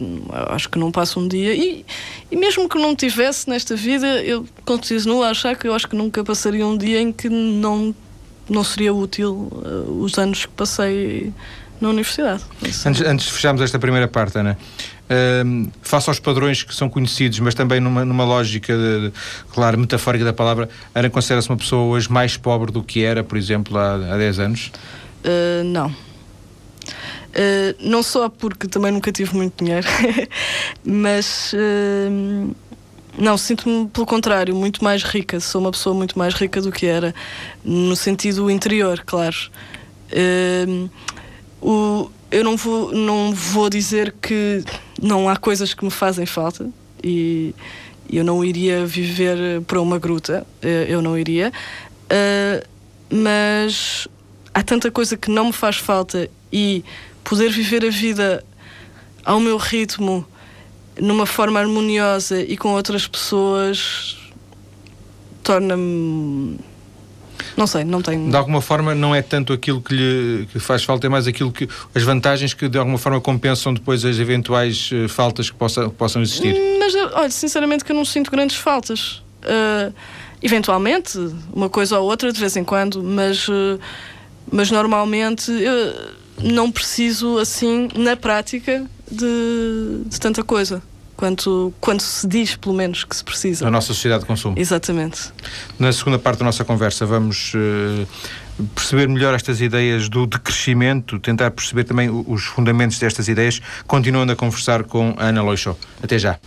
acho 0.49 0.69
que 0.69 0.77
não 0.77 0.91
passa 0.91 1.19
um 1.19 1.27
dia. 1.27 1.55
E, 1.55 1.85
e 2.29 2.35
mesmo 2.35 2.67
que 2.67 2.77
não 2.77 2.93
tivesse 2.95 3.49
nesta 3.49 3.75
vida, 3.75 4.21
eu 4.21 4.45
continuo 4.65 5.23
a 5.23 5.29
achar 5.29 5.55
que 5.55 5.67
eu 5.67 5.73
acho 5.73 5.87
que 5.87 5.95
nunca 5.95 6.23
passaria 6.23 6.67
um 6.67 6.77
dia 6.77 7.01
em 7.01 7.11
que 7.11 7.29
não, 7.29 7.95
não 8.47 8.63
seria 8.63 8.93
útil 8.93 9.49
uh, 9.51 10.03
os 10.03 10.19
anos 10.19 10.45
que 10.45 10.51
passei 10.51 11.33
na 11.79 11.89
universidade. 11.89 12.43
Antes, 12.85 13.01
antes 13.01 13.25
de 13.27 13.31
fecharmos 13.31 13.61
esta 13.61 13.79
primeira 13.79 14.07
parte, 14.07 14.37
Ana, 14.37 14.57
uh, 15.09 15.71
face 15.81 16.09
aos 16.09 16.19
padrões 16.19 16.61
que 16.61 16.75
são 16.75 16.89
conhecidos, 16.89 17.39
mas 17.39 17.55
também 17.55 17.79
numa, 17.79 18.03
numa 18.03 18.25
lógica, 18.25 18.75
de, 18.75 19.13
claro, 19.53 19.79
metafórica 19.79 20.25
da 20.25 20.33
palavra, 20.33 20.67
Ana 20.93 21.09
considera-se 21.09 21.47
uma 21.47 21.57
pessoa 21.57 21.83
hoje 21.83 22.11
mais 22.11 22.35
pobre 22.35 22.73
do 22.73 22.83
que 22.83 23.01
era, 23.03 23.23
por 23.23 23.37
exemplo, 23.37 23.77
há, 23.77 23.95
há 23.95 24.17
10 24.17 24.39
anos? 24.39 24.71
Uh, 25.23 25.63
não. 25.63 26.08
Uh, 27.29 27.77
não 27.79 28.01
só 28.01 28.27
porque 28.27 28.67
também 28.67 28.91
nunca 28.91 29.11
tive 29.11 29.35
muito 29.35 29.63
dinheiro, 29.63 29.87
mas 30.83 31.53
uh, 31.53 32.55
não, 33.17 33.37
sinto-me 33.37 33.87
pelo 33.87 34.05
contrário, 34.05 34.55
muito 34.55 34.83
mais 34.83 35.03
rica. 35.03 35.39
Sou 35.39 35.61
uma 35.61 35.71
pessoa 35.71 35.93
muito 35.93 36.17
mais 36.17 36.33
rica 36.33 36.59
do 36.59 36.71
que 36.71 36.87
era, 36.87 37.13
no 37.63 37.95
sentido 37.95 38.49
interior, 38.49 39.03
claro. 39.05 39.37
Uh, 40.11 40.89
o, 41.61 42.09
eu 42.31 42.43
não 42.43 42.57
vou, 42.57 42.91
não 42.93 43.31
vou 43.31 43.69
dizer 43.69 44.15
que 44.19 44.63
não 44.99 45.29
há 45.29 45.35
coisas 45.35 45.73
que 45.73 45.85
me 45.85 45.91
fazem 45.91 46.25
falta 46.25 46.67
e 47.03 47.53
eu 48.11 48.23
não 48.23 48.43
iria 48.43 48.85
viver 48.85 49.61
para 49.67 49.79
uma 49.79 49.99
gruta, 49.99 50.45
eu 50.87 51.01
não 51.01 51.17
iria, 51.17 51.51
mas 53.09 54.07
há 54.53 54.63
tanta 54.63 54.89
coisa 54.89 55.15
que 55.15 55.29
não 55.29 55.47
me 55.47 55.53
faz 55.53 55.77
falta 55.77 56.29
e 56.51 56.83
poder 57.23 57.49
viver 57.49 57.85
a 57.85 57.89
vida 57.89 58.43
ao 59.23 59.39
meu 59.39 59.57
ritmo, 59.57 60.25
numa 60.99 61.25
forma 61.25 61.59
harmoniosa 61.59 62.41
e 62.41 62.57
com 62.57 62.69
outras 62.73 63.07
pessoas, 63.07 64.17
torna-me. 65.43 66.57
Não 67.55 67.67
sei, 67.67 67.83
não 67.83 68.01
tenho. 68.01 68.29
De 68.29 68.35
alguma 68.35 68.61
forma, 68.61 68.93
não 68.93 69.13
é 69.13 69.21
tanto 69.21 69.53
aquilo 69.53 69.81
que 69.81 69.93
lhe 69.93 70.47
que 70.47 70.59
faz 70.59 70.83
falta, 70.83 71.07
é 71.07 71.09
mais 71.09 71.27
aquilo 71.27 71.51
que. 71.51 71.67
as 71.93 72.03
vantagens 72.03 72.53
que 72.53 72.67
de 72.67 72.77
alguma 72.77 72.97
forma 72.97 73.19
compensam 73.19 73.73
depois 73.73 74.03
as 74.05 74.19
eventuais 74.19 74.89
uh, 74.91 75.07
faltas 75.09 75.49
que, 75.49 75.55
possa, 75.55 75.85
que, 75.85 75.95
possam 75.95 76.21
existir. 76.21 76.55
Mas, 76.79 76.95
olha, 77.13 77.29
sinceramente, 77.29 77.83
que 77.83 77.91
eu 77.91 77.95
não 77.95 78.05
sinto 78.05 78.31
grandes 78.31 78.57
faltas. 78.57 79.23
Uh, 79.43 79.93
eventualmente, 80.41 81.17
uma 81.53 81.69
coisa 81.69 81.99
ou 81.99 82.09
outra, 82.09 82.31
de 82.31 82.39
vez 82.39 82.55
em 82.55 82.63
quando, 82.63 83.03
mas, 83.03 83.47
uh, 83.47 83.79
mas 84.51 84.71
normalmente 84.71 85.51
não 86.43 86.71
preciso, 86.71 87.37
assim, 87.37 87.89
na 87.95 88.15
prática, 88.15 88.85
de, 89.11 90.03
de 90.05 90.19
tanta 90.19 90.43
coisa 90.43 90.81
quanto, 91.19 91.73
quanto 91.81 92.01
se 92.01 92.25
diz, 92.25 92.55
pelo 92.55 92.73
menos, 92.73 93.03
que 93.03 93.13
se 93.13 93.23
precisa. 93.23 93.65
Na 93.65 93.71
nossa 93.71 93.87
sociedade 93.87 94.21
de 94.21 94.27
consumo. 94.27 94.57
Exatamente. 94.57 95.33
Na 95.77 95.91
segunda 95.91 96.17
parte 96.17 96.39
da 96.39 96.45
nossa 96.45 96.63
conversa, 96.63 97.05
vamos 97.05 97.53
uh, 97.55 98.07
perceber 98.73 99.09
melhor 99.09 99.35
estas 99.35 99.59
ideias 99.59 100.07
do 100.07 100.25
decrescimento, 100.25 101.19
tentar 101.19 101.51
perceber 101.51 101.83
também 101.83 102.09
os 102.09 102.45
fundamentos 102.45 102.97
destas 102.97 103.27
ideias, 103.27 103.61
continuando 103.85 104.31
a 104.31 104.35
conversar 104.35 104.83
com 104.83 105.13
a 105.17 105.25
Ana 105.25 105.43
Loixo. 105.43 105.75
Até 106.01 106.17
já. 106.17 106.39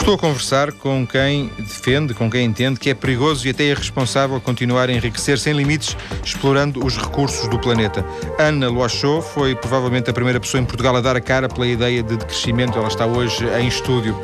Estou 0.00 0.14
a 0.14 0.18
conversar 0.18 0.72
com 0.72 1.06
quem 1.06 1.50
defende, 1.58 2.14
com 2.14 2.28
quem 2.28 2.46
entende 2.46 2.80
que 2.80 2.88
é 2.88 2.94
perigoso 2.94 3.46
e 3.46 3.50
até 3.50 3.64
irresponsável 3.64 4.40
continuar 4.40 4.88
a 4.88 4.92
enriquecer 4.92 5.38
sem 5.38 5.52
limites, 5.52 5.94
explorando 6.24 6.84
os 6.84 6.96
recursos 6.96 7.46
do 7.48 7.58
planeta. 7.58 8.04
Ana 8.38 8.70
Loachot 8.70 9.22
foi 9.22 9.54
provavelmente 9.54 10.08
a 10.08 10.12
primeira 10.12 10.40
pessoa 10.40 10.60
em 10.60 10.64
Portugal 10.64 10.96
a 10.96 11.02
dar 11.02 11.16
a 11.16 11.20
cara 11.20 11.48
pela 11.50 11.66
ideia 11.66 12.02
de 12.02 12.16
decrescimento. 12.16 12.78
Ela 12.78 12.88
está 12.88 13.06
hoje 13.06 13.44
em 13.60 13.68
estúdio. 13.68 14.18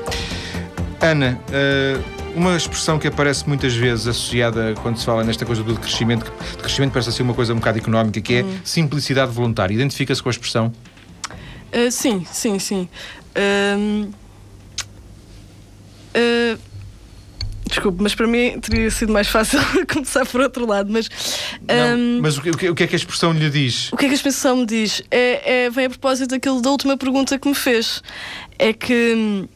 Ana, 1.00 1.38
uh, 1.50 2.02
uma 2.34 2.56
expressão 2.56 2.98
que 2.98 3.06
aparece 3.06 3.46
muitas 3.46 3.74
vezes 3.74 4.08
associada 4.08 4.74
quando 4.82 4.96
se 4.96 5.04
fala 5.04 5.22
nesta 5.22 5.44
coisa 5.44 5.62
do 5.62 5.74
decrescimento, 5.74 6.24
que 6.24 6.56
decrescimento 6.56 6.92
parece 6.92 7.12
ser 7.12 7.22
uma 7.22 7.34
coisa 7.34 7.52
um 7.52 7.56
bocado 7.58 7.78
económica, 7.78 8.18
que 8.20 8.36
é 8.36 8.42
hum. 8.42 8.58
simplicidade 8.64 9.30
voluntária. 9.30 9.74
Identifica-se 9.74 10.22
com 10.22 10.30
a 10.30 10.32
expressão? 10.32 10.72
Uh, 11.70 11.90
sim, 11.90 12.26
sim, 12.32 12.58
sim. 12.58 12.88
Uh 13.36 14.25
Uh, 16.16 16.58
desculpe, 17.68 18.02
mas 18.02 18.14
para 18.14 18.26
mim 18.26 18.58
teria 18.60 18.90
sido 18.90 19.12
mais 19.12 19.28
fácil 19.28 19.60
começar 19.92 20.24
por 20.24 20.40
outro 20.40 20.66
lado. 20.66 20.90
Mas, 20.90 21.08
um, 21.98 22.20
mas 22.22 22.38
o 22.38 22.42
que, 22.42 22.50
o 22.70 22.74
que, 22.74 22.82
é 22.84 22.86
que 22.86 22.94
a 22.94 22.96
expressão 22.96 23.32
lhe 23.32 23.50
diz? 23.50 23.92
O 23.92 23.96
que 23.96 24.06
é 24.06 24.08
que 24.08 24.14
a 24.14 24.16
expressão 24.16 24.56
me 24.56 24.66
diz? 24.66 25.02
É, 25.10 25.64
é, 25.64 25.70
vem 25.70 25.86
a 25.86 25.90
propósito 25.90 26.30
daquilo 26.30 26.62
da 26.62 26.70
última 26.70 26.96
pergunta 26.96 27.38
que 27.38 27.48
me 27.48 27.54
fez. 27.54 28.02
É 28.58 28.72
que 28.72 29.14
hum, 29.16 29.48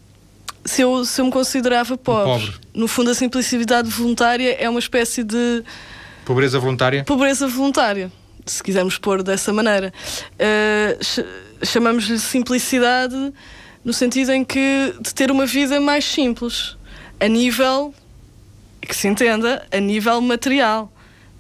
se 0.64 0.82
eu, 0.82 1.04
se 1.04 1.20
eu 1.20 1.24
me 1.24 1.30
considerava 1.30 1.96
pobre, 1.96 2.46
pobre, 2.46 2.60
no 2.74 2.86
fundo 2.86 3.10
a 3.10 3.14
simplicidade 3.14 3.88
voluntária 3.88 4.56
é 4.58 4.68
uma 4.68 4.80
espécie 4.80 5.24
de. 5.24 5.64
Pobreza 6.24 6.58
voluntária? 6.58 7.04
Pobreza 7.04 7.48
voluntária, 7.48 8.12
se 8.44 8.62
quisermos 8.62 8.98
pôr 8.98 9.22
dessa 9.22 9.52
maneira. 9.52 9.92
Uh, 10.34 11.50
Chamamos-lhe 11.62 12.18
simplicidade 12.18 13.32
no 13.84 13.92
sentido 13.92 14.32
em 14.32 14.44
que 14.44 14.94
de 15.00 15.14
ter 15.14 15.30
uma 15.30 15.46
vida 15.46 15.80
mais 15.80 16.04
simples, 16.04 16.76
a 17.18 17.28
nível 17.28 17.94
que 18.80 18.94
se 18.94 19.08
entenda, 19.08 19.66
a 19.70 19.78
nível 19.78 20.20
material. 20.20 20.90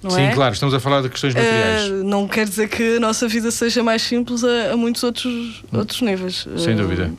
Não 0.02 0.10
Sim, 0.10 0.22
é? 0.22 0.34
claro, 0.34 0.54
estamos 0.54 0.74
a 0.74 0.80
falar 0.80 1.02
de 1.02 1.10
questões 1.10 1.34
materiais. 1.34 1.90
Uh, 1.90 2.04
não 2.04 2.26
quer 2.26 2.48
dizer 2.48 2.68
que 2.68 2.96
a 2.96 3.00
nossa 3.00 3.28
vida 3.28 3.50
seja 3.50 3.82
mais 3.82 4.00
simples 4.00 4.42
a, 4.42 4.72
a 4.72 4.76
muitos 4.76 5.02
outros, 5.02 5.62
hum. 5.72 5.78
outros 5.78 6.00
níveis. 6.00 6.46
Sem 6.56 6.74
uh, 6.74 6.78
dúvida. 6.78 7.12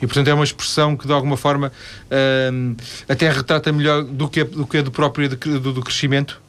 E 0.00 0.06
portanto 0.06 0.28
é 0.28 0.34
uma 0.34 0.44
expressão 0.44 0.96
que 0.96 1.06
de 1.06 1.12
alguma 1.12 1.36
forma 1.36 1.72
uh, 2.06 2.76
até 3.08 3.30
retrata 3.30 3.72
melhor 3.72 4.02
do 4.02 4.28
que, 4.28 4.42
do 4.44 4.66
que 4.66 4.78
a 4.78 4.82
do 4.82 4.90
próprio 4.90 5.28
do, 5.28 5.72
do 5.72 5.82
crescimento. 5.82 6.40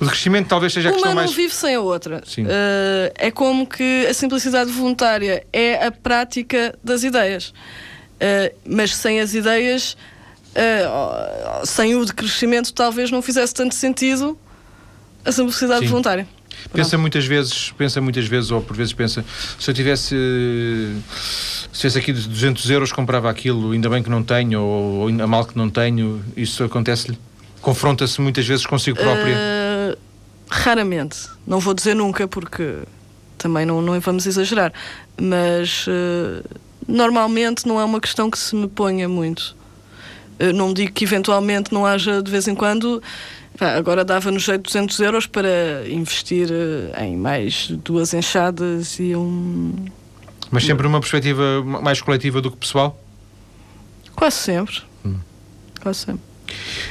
O 0.00 0.06
crescimento 0.06 0.48
talvez 0.48 0.72
seja 0.72 0.88
a 0.88 0.92
Uma 0.92 0.96
questão 0.96 1.14
mais... 1.14 1.30
Uma 1.30 1.36
não 1.36 1.42
vive 1.42 1.54
sem 1.54 1.74
a 1.74 1.80
outra. 1.80 2.18
Uh, 2.18 3.12
é 3.14 3.30
como 3.30 3.66
que 3.66 4.06
a 4.06 4.14
simplicidade 4.14 4.70
voluntária 4.70 5.46
é 5.52 5.86
a 5.86 5.90
prática 5.90 6.76
das 6.82 7.04
ideias. 7.04 7.48
Uh, 7.48 8.54
mas 8.68 8.94
sem 8.94 9.20
as 9.20 9.34
ideias, 9.34 9.96
uh, 10.54 11.66
sem 11.66 11.94
o 11.94 12.04
decrescimento, 12.04 12.72
talvez 12.72 13.10
não 13.10 13.22
fizesse 13.22 13.54
tanto 13.54 13.74
sentido 13.74 14.38
a 15.24 15.32
simplicidade 15.32 15.80
Sim. 15.80 15.88
voluntária. 15.88 16.26
Pensa 16.72 16.96
muitas 16.96 17.26
vezes, 17.26 17.72
pensa 17.76 18.00
muitas 18.00 18.26
vezes, 18.26 18.50
ou 18.50 18.60
por 18.60 18.76
vezes 18.76 18.92
pensa, 18.92 19.24
se 19.58 19.70
eu 19.70 19.74
tivesse 19.74 20.16
se 21.74 21.80
tivesse 21.80 21.98
aqui 21.98 22.12
200 22.12 22.70
euros 22.70 22.92
comprava 22.92 23.28
aquilo, 23.28 23.72
ainda 23.72 23.90
bem 23.90 24.02
que 24.02 24.08
não 24.08 24.22
tenho, 24.22 24.62
ou, 24.62 24.94
ou 25.00 25.08
ainda 25.08 25.26
mal 25.26 25.44
que 25.44 25.56
não 25.56 25.68
tenho, 25.68 26.24
isso 26.36 26.62
acontece-lhe? 26.62 27.18
Confronta-se 27.60 28.20
muitas 28.20 28.46
vezes 28.46 28.64
consigo 28.64 28.96
própria? 28.96 29.34
Uh, 29.34 29.73
raramente. 30.54 31.28
Não 31.46 31.58
vou 31.58 31.74
dizer 31.74 31.94
nunca, 31.94 32.28
porque 32.28 32.78
também 33.36 33.66
não, 33.66 33.82
não 33.82 33.98
vamos 34.00 34.24
exagerar. 34.24 34.72
Mas 35.20 35.86
uh, 35.86 36.44
normalmente 36.86 37.66
não 37.66 37.80
é 37.80 37.84
uma 37.84 38.00
questão 38.00 38.30
que 38.30 38.38
se 38.38 38.54
me 38.54 38.68
ponha 38.68 39.08
muito. 39.08 39.56
Uh, 40.40 40.52
não 40.52 40.72
digo 40.72 40.92
que 40.92 41.04
eventualmente 41.04 41.74
não 41.74 41.84
haja 41.84 42.22
de 42.22 42.30
vez 42.30 42.46
em 42.46 42.54
quando. 42.54 43.02
Agora 43.60 44.04
dava-nos 44.04 44.42
jeito 44.42 44.62
200 44.62 44.98
euros 45.00 45.26
para 45.26 45.88
investir 45.88 46.48
em 46.98 47.16
mais 47.16 47.68
duas 47.84 48.12
enxadas 48.12 48.98
e 48.98 49.14
um 49.14 49.72
Mas 50.50 50.64
sempre 50.64 50.82
numa 50.82 50.98
perspectiva 50.98 51.62
mais 51.62 52.00
coletiva 52.00 52.40
do 52.40 52.50
que 52.50 52.56
pessoal? 52.56 53.00
Quase 54.16 54.36
sempre. 54.36 54.82
Hum. 55.06 55.18
Quase 55.80 56.00
sempre. 56.00 56.33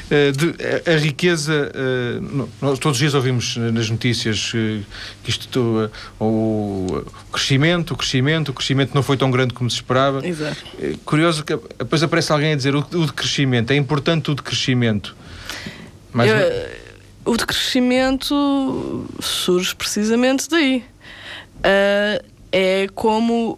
Uh, 0.05 0.31
de, 0.31 0.55
a, 0.89 0.93
a, 0.93 0.97
riqueza, 0.97 1.71
uh, 1.73 2.49
nós 2.61 2.79
todos 2.79 2.97
os 2.97 2.99
dias 2.99 3.13
ouvimos 3.13 3.57
nas 3.57 3.89
notícias 3.89 4.51
uh, 4.53 4.83
que 5.23 5.29
isto, 5.29 5.91
o 6.19 7.03
crescimento, 7.31 7.93
o 7.93 7.97
crescimento, 7.97 8.49
o 8.49 8.53
crescimento 8.53 8.93
não 8.93 9.03
foi 9.03 9.17
tão 9.17 9.31
grande 9.31 9.53
como 9.53 9.69
se 9.69 9.77
esperava. 9.77 10.25
Exato. 10.25 10.57
curioso 11.05 11.43
que 11.43 11.55
depois 11.77 12.03
aparece 12.03 12.31
alguém 12.31 12.53
a 12.53 12.55
dizer 12.55 12.75
o, 12.75 12.79
o 12.79 13.05
decrescimento, 13.05 13.71
é 13.71 13.75
importante 13.75 14.31
o 14.31 14.35
decrescimento. 14.35 15.15
Mais 16.11 16.29
Eu, 16.29 17.33
o 17.33 17.37
decrescimento 17.37 19.05
surge 19.19 19.75
precisamente 19.75 20.49
daí. 20.49 20.83
é 22.51 22.87
como 22.93 23.57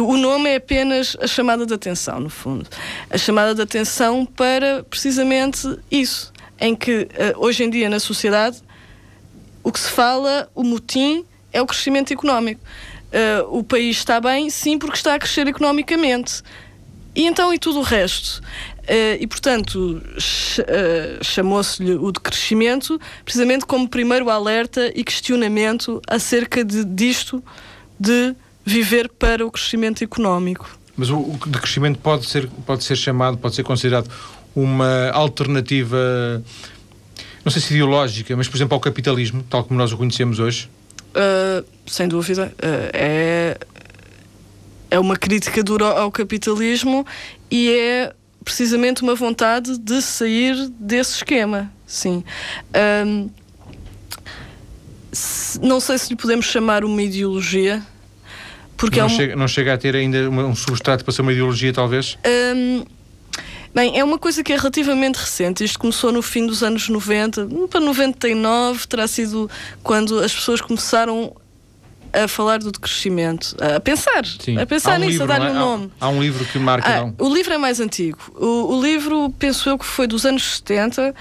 o 0.00 0.16
nome 0.16 0.50
é 0.50 0.56
apenas 0.56 1.16
a 1.20 1.26
chamada 1.26 1.66
de 1.66 1.74
atenção, 1.74 2.20
no 2.20 2.30
fundo. 2.30 2.68
A 3.10 3.18
chamada 3.18 3.54
de 3.54 3.62
atenção 3.62 4.24
para 4.24 4.84
precisamente 4.84 5.78
isso, 5.90 6.32
em 6.58 6.74
que 6.74 7.08
eh, 7.14 7.34
hoje 7.36 7.64
em 7.64 7.70
dia 7.70 7.88
na 7.88 8.00
sociedade 8.00 8.62
o 9.62 9.70
que 9.70 9.78
se 9.78 9.90
fala, 9.90 10.50
o 10.54 10.64
motim, 10.64 11.24
é 11.52 11.60
o 11.60 11.66
crescimento 11.66 12.12
económico. 12.12 12.60
Uh, 13.12 13.58
o 13.58 13.62
país 13.62 13.98
está 13.98 14.20
bem, 14.20 14.48
sim, 14.50 14.78
porque 14.78 14.96
está 14.96 15.14
a 15.14 15.18
crescer 15.18 15.46
economicamente. 15.46 16.42
E 17.14 17.26
então, 17.26 17.52
e 17.52 17.58
tudo 17.58 17.80
o 17.80 17.82
resto? 17.82 18.40
Uh, 18.80 19.20
e, 19.20 19.26
portanto, 19.26 20.02
ch 20.18 20.60
chamou-se-lhe 21.22 21.94
o 21.94 22.10
decrescimento 22.10 23.00
precisamente 23.24 23.66
como 23.66 23.88
primeiro 23.88 24.30
alerta 24.30 24.90
e 24.94 25.04
questionamento 25.04 26.00
acerca 26.08 26.64
de, 26.64 26.84
disto 26.84 27.44
de 28.00 28.34
viver 28.64 29.08
para 29.08 29.46
o 29.46 29.50
crescimento 29.50 30.02
económico. 30.02 30.78
Mas 30.96 31.10
o, 31.10 31.18
o 31.18 31.38
de 31.46 31.58
crescimento 31.58 31.98
pode 31.98 32.26
ser, 32.26 32.48
pode 32.66 32.84
ser 32.84 32.96
chamado, 32.96 33.36
pode 33.38 33.54
ser 33.54 33.62
considerado 33.62 34.10
uma 34.54 35.10
alternativa, 35.10 36.42
não 37.44 37.50
sei 37.50 37.62
se 37.62 37.72
ideológica, 37.72 38.36
mas 38.36 38.48
por 38.48 38.56
exemplo 38.56 38.74
ao 38.74 38.80
capitalismo, 38.80 39.44
tal 39.48 39.64
como 39.64 39.78
nós 39.78 39.92
o 39.92 39.96
conhecemos 39.96 40.38
hoje? 40.38 40.68
Uh, 41.10 41.64
sem 41.86 42.08
dúvida. 42.08 42.52
Uh, 42.58 42.90
é, 42.92 43.58
é 44.90 44.98
uma 44.98 45.16
crítica 45.16 45.62
dura 45.62 45.86
ao 45.86 46.10
capitalismo 46.12 47.06
e 47.50 47.70
é 47.70 48.12
precisamente 48.44 49.02
uma 49.02 49.14
vontade 49.14 49.78
de 49.78 50.02
sair 50.02 50.68
desse 50.78 51.16
esquema. 51.16 51.72
Sim. 51.86 52.24
Um, 53.06 53.30
não 55.62 55.80
sei 55.80 55.98
se 55.98 56.10
lhe 56.10 56.16
podemos 56.16 56.46
chamar 56.46 56.84
uma 56.84 57.02
ideologia, 57.02 57.82
porque 58.82 58.98
não, 58.98 59.06
é 59.06 59.06
um... 59.06 59.16
chega, 59.16 59.36
não 59.36 59.46
chega 59.46 59.74
a 59.74 59.78
ter 59.78 59.94
ainda 59.94 60.28
um 60.28 60.56
substrato 60.56 61.04
para 61.04 61.12
ser 61.12 61.22
uma 61.22 61.32
ideologia, 61.32 61.72
talvez? 61.72 62.18
Um... 62.26 62.84
Bem, 63.72 63.96
é 63.96 64.02
uma 64.02 64.18
coisa 64.18 64.42
que 64.42 64.52
é 64.52 64.56
relativamente 64.56 65.16
recente. 65.16 65.62
Isto 65.62 65.78
começou 65.78 66.10
no 66.10 66.20
fim 66.20 66.44
dos 66.46 66.64
anos 66.64 66.88
90, 66.88 67.48
para 67.70 67.80
99, 67.80 68.86
terá 68.88 69.06
sido 69.06 69.48
quando 69.84 70.18
as 70.18 70.34
pessoas 70.34 70.60
começaram 70.60 71.32
a 72.12 72.28
falar 72.28 72.58
do 72.58 72.70
decrescimento, 72.70 73.56
a 73.58 73.80
pensar, 73.80 74.24
Sim. 74.26 74.58
a 74.58 74.66
pensar 74.66 74.96
um 74.96 75.00
nisso, 75.00 75.12
livro, 75.12 75.24
a 75.24 75.38
dar-lhe 75.38 75.50
é? 75.50 75.50
um 75.50 75.58
nome. 75.58 75.92
Há, 76.00 76.06
há, 76.06 76.08
um 76.10 76.20
livro 76.20 76.44
que 76.44 76.58
marca. 76.58 76.88
Ah, 76.88 77.12
o 77.18 77.32
livro 77.32 77.54
é 77.54 77.58
mais 77.58 77.80
antigo. 77.80 78.18
O, 78.36 78.76
o, 78.76 78.82
livro, 78.82 79.30
penso 79.38 79.68
eu, 79.68 79.78
que 79.78 79.86
foi 79.86 80.06
dos 80.06 80.26
anos 80.26 80.56
70, 80.56 81.10
uh, 81.10 81.14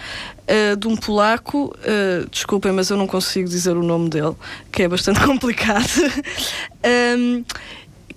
eh, 0.47 0.75
de 0.75 0.87
um 0.87 0.95
polaco, 0.95 1.73
uh, 1.77 2.29
desculpem, 2.29 2.71
mas 2.71 2.89
eu 2.89 2.97
não 2.97 3.07
consigo 3.07 3.47
dizer 3.47 3.75
o 3.75 3.83
nome 3.83 4.09
dele, 4.09 4.35
que 4.71 4.83
é 4.83 4.87
bastante 4.87 5.21
complicado, 5.25 5.87
um, 7.17 7.43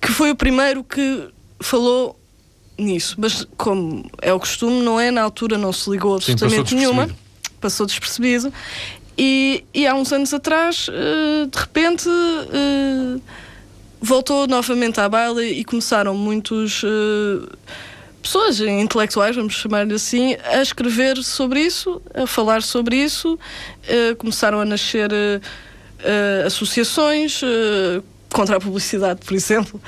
que 0.00 0.08
foi 0.08 0.30
o 0.32 0.36
primeiro 0.36 0.82
que 0.82 1.28
falou 1.60 2.18
nisso. 2.76 3.14
Mas, 3.18 3.46
como 3.56 4.10
é 4.20 4.32
o 4.32 4.40
costume, 4.40 4.82
não 4.82 4.98
é? 4.98 5.10
Na 5.10 5.22
altura 5.22 5.56
não 5.56 5.72
se 5.72 5.88
ligou 5.88 6.16
absolutamente 6.16 6.70
Sim, 6.70 6.76
nenhuma, 6.76 7.08
passou 7.60 7.86
despercebido. 7.86 8.52
E, 9.16 9.64
e 9.72 9.86
há 9.86 9.94
uns 9.94 10.12
anos 10.12 10.34
atrás, 10.34 10.88
uh, 10.88 11.46
de 11.46 11.58
repente, 11.58 12.08
uh, 12.08 13.22
voltou 14.00 14.46
novamente 14.46 15.00
à 15.00 15.08
baila 15.08 15.44
e 15.44 15.64
começaram 15.64 16.14
muitos. 16.14 16.82
Uh, 16.82 17.48
pessoas 18.20 18.58
intelectuais, 18.58 19.36
vamos 19.36 19.52
chamar-lhe 19.52 19.92
assim, 19.92 20.34
a 20.44 20.62
escrever 20.62 21.22
sobre 21.22 21.60
isso, 21.60 22.00
a 22.14 22.26
falar 22.26 22.62
sobre 22.62 22.96
isso. 22.96 23.38
começaram 24.16 24.58
a 24.60 24.64
nascer 24.64 25.10
associações 26.46 27.42
contra 28.32 28.56
a 28.56 28.60
publicidade, 28.60 29.20
por 29.22 29.34
exemplo. 29.34 29.78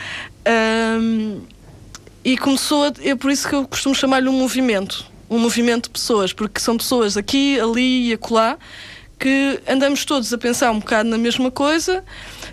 E 2.22 2.36
começou 2.36 2.84
a, 2.84 2.92
é 3.00 3.14
por 3.14 3.30
isso 3.30 3.48
que 3.48 3.54
eu 3.54 3.66
costumo 3.66 3.94
chamar-lhe 3.94 4.28
um 4.28 4.38
movimento 4.38 5.06
um 5.28 5.38
movimento 5.38 5.84
de 5.84 5.90
pessoas, 5.90 6.32
porque 6.32 6.60
são 6.60 6.76
pessoas 6.76 7.16
aqui, 7.16 7.58
ali 7.58 8.10
e 8.10 8.12
acolá 8.12 8.58
que 9.18 9.60
andamos 9.68 10.04
todos 10.04 10.32
a 10.32 10.38
pensar 10.38 10.70
um 10.70 10.78
bocado 10.78 11.08
na 11.08 11.18
mesma 11.18 11.50
coisa. 11.50 12.04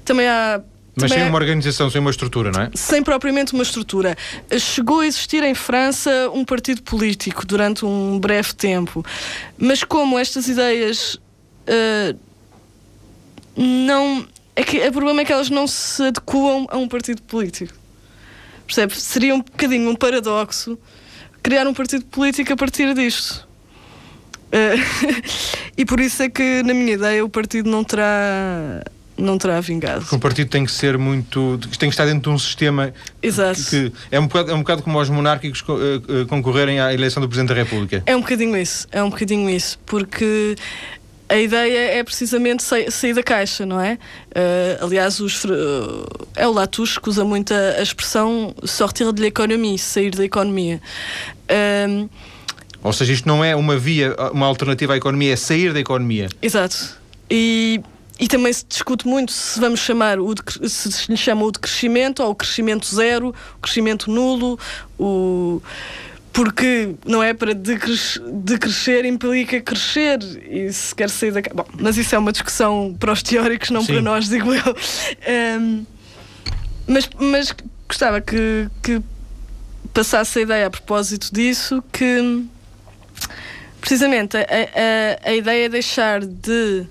Também 0.06 0.28
há 0.28 0.62
mas 0.96 1.12
sem 1.12 1.24
uma 1.24 1.38
organização, 1.38 1.90
sem 1.90 2.00
uma 2.00 2.12
estrutura, 2.12 2.52
não 2.52 2.62
é? 2.62 2.72
Sem 2.76 3.02
propriamente 3.02 3.54
uma 3.54 3.64
estrutura. 3.64 4.16
Chegou 4.60 5.00
a 5.00 5.08
existir 5.08 5.44
em 5.44 5.56
França 5.56 6.30
um 6.32 6.46
partido 6.46 6.84
político 6.84 7.46
durante 7.48 7.84
um 7.84 8.20
breve 8.20 8.54
tempo, 8.54 9.04
mas 9.58 9.84
como 9.84 10.20
estas 10.20 10.48
ideias 10.48 11.16
uh, 11.16 12.18
não. 13.58 14.28
É 14.56 14.64
que, 14.64 14.88
o 14.88 14.92
problema 14.92 15.22
é 15.22 15.26
que 15.26 15.34
elas 15.34 15.50
não 15.50 15.66
se 15.66 16.04
adequam 16.04 16.68
a 16.70 16.78
um 16.78 16.88
partido 16.88 17.24
político. 17.24 17.74
Percebe? 18.68 18.96
Seria 18.96 19.34
um 19.34 19.40
bocadinho 19.40 19.90
um 19.90 19.96
paradoxo 19.96 20.78
criar 21.42 21.68
um 21.68 21.74
partido 21.74 22.06
político 22.06 22.54
a 22.54 22.56
partir 22.56 22.94
disto. 22.94 23.48
Uh, 24.54 25.24
e 25.76 25.84
por 25.86 26.00
isso 26.00 26.22
é 26.22 26.30
que, 26.30 26.62
na 26.64 26.74
minha 26.74 26.94
ideia, 26.94 27.26
o 27.26 27.30
partido 27.30 27.70
não 27.70 27.84
terá 27.84 28.84
não 29.18 29.38
terá 29.38 29.60
vingado. 29.62 30.02
Porque 30.02 30.16
um 30.16 30.20
partido 30.20 30.50
tem 30.50 30.66
que 30.66 30.72
ser 30.72 30.98
muito. 30.98 31.60
tem 31.80 31.90
que 31.90 31.94
estar 31.94 32.06
dentro 32.06 32.22
de 32.22 32.30
um 32.30 32.40
sistema. 32.40 32.94
Exato. 33.22 33.60
Que, 33.70 33.92
é, 34.12 34.20
um 34.20 34.28
bocado, 34.28 34.52
é 34.52 34.54
um 34.54 34.60
bocado 34.60 34.84
como 34.84 35.00
os 35.00 35.10
monárquicos 35.10 35.62
uh, 35.62 36.26
concorrerem 36.28 36.80
à 36.80 36.94
eleição 36.94 37.22
do 37.22 37.28
Presidente 37.28 37.50
da 37.50 37.56
República. 37.56 38.04
É 38.06 38.16
um 38.16 38.22
bocadinho 38.22 38.58
isso, 38.58 38.88
é 38.92 39.04
um 39.04 39.10
bocadinho 39.10 39.50
isso, 39.50 39.80
porque 39.86 40.56
a 41.30 41.38
ideia 41.38 41.98
é 42.00 42.04
precisamente 42.04 42.64
sair 42.64 43.14
da 43.14 43.24
caixa, 43.24 43.66
não 43.66 43.80
é? 43.80 43.98
Uh, 44.30 44.86
aliás, 44.86 45.20
os, 45.20 45.44
uh, 45.46 45.50
é 46.36 46.48
o 46.48 46.52
Latouche 46.52 47.00
que 47.00 47.10
usa 47.10 47.24
muito 47.24 47.54
a, 47.54 47.80
a 47.80 47.82
expressão 47.82 48.54
sortir 48.64 49.12
de 49.12 49.22
l'économie, 49.22 49.78
sair 49.78 50.12
da 50.12 50.24
economia. 50.24 50.82
Uh, 51.50 52.10
ou 52.84 52.92
seja, 52.92 53.14
isto 53.14 53.28
não 53.28 53.44
é 53.44 53.56
uma 53.56 53.78
via, 53.78 54.16
uma 54.34 54.46
alternativa 54.46 54.94
à 54.94 54.98
economia, 54.98 55.34
é 55.34 55.36
sair 55.36 55.74
da 55.74 55.80
economia. 55.80 56.28
Exato. 56.42 56.98
E, 57.30 57.82
e 58.20 58.28
também 58.28 58.52
se 58.52 58.66
discute 58.68 59.08
muito 59.08 59.32
se 59.32 59.60
vamos 59.60 59.80
chamar 59.80 60.20
o 60.20 60.36
de, 60.36 60.70
se 60.70 61.10
lhe 61.10 61.18
chama 61.18 61.46
o 61.46 61.52
de 61.52 61.60
crescimento 61.60 62.22
ou 62.22 62.32
o 62.32 62.36
crescimento 62.36 62.94
zero, 62.94 63.30
o 63.30 63.60
crescimento 63.62 64.12
nulo, 64.12 64.60
o 65.00 65.62
porque 66.34 66.96
não 67.06 67.22
é 67.22 67.32
para 67.32 67.54
decrescer, 67.54 69.06
implica 69.06 69.62
crescer 69.62 70.20
e 70.50 70.74
se 70.74 70.94
quer 70.96 71.08
sair 71.08 71.32
da 71.32 71.42
bom, 71.54 71.66
mas 71.80 71.96
isso 71.96 72.16
é 72.16 72.18
uma 72.18 72.32
discussão 72.32 72.96
para 73.00 73.12
os 73.12 73.22
teóricos 73.22 73.70
não 73.70 73.82
Sim. 73.82 73.94
para 73.94 74.02
nós 74.02 74.28
digo 74.28 74.52
eu 74.52 74.76
um, 75.60 75.86
mas, 76.88 77.08
mas 77.20 77.56
gostava 77.88 78.20
que, 78.20 78.68
que 78.82 79.00
passasse 79.94 80.40
a 80.40 80.42
ideia 80.42 80.66
a 80.66 80.70
propósito 80.72 81.30
disso 81.32 81.84
que 81.92 82.44
Precisamente, 83.84 84.38
a, 84.38 84.42
a, 84.42 85.30
a 85.30 85.34
ideia 85.34 85.66
é 85.66 85.70
deixar 85.70 86.22
de 86.22 86.86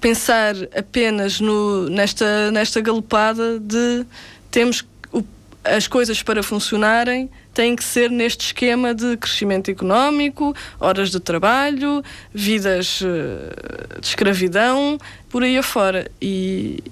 pensar 0.00 0.56
apenas 0.76 1.38
no, 1.38 1.88
nesta, 1.88 2.50
nesta 2.50 2.80
galopada 2.80 3.60
de 3.60 4.04
temos 4.50 4.84
o, 5.12 5.22
as 5.62 5.86
coisas 5.86 6.20
para 6.20 6.42
funcionarem 6.42 7.30
têm 7.54 7.76
que 7.76 7.84
ser 7.84 8.10
neste 8.10 8.46
esquema 8.46 8.92
de 8.92 9.16
crescimento 9.16 9.70
económico, 9.70 10.52
horas 10.80 11.12
de 11.12 11.20
trabalho, 11.20 12.02
vidas 12.34 13.00
uh, 13.00 14.00
de 14.00 14.06
escravidão, 14.08 14.98
por 15.28 15.44
aí 15.44 15.56
afora. 15.56 16.10
E 16.20 16.82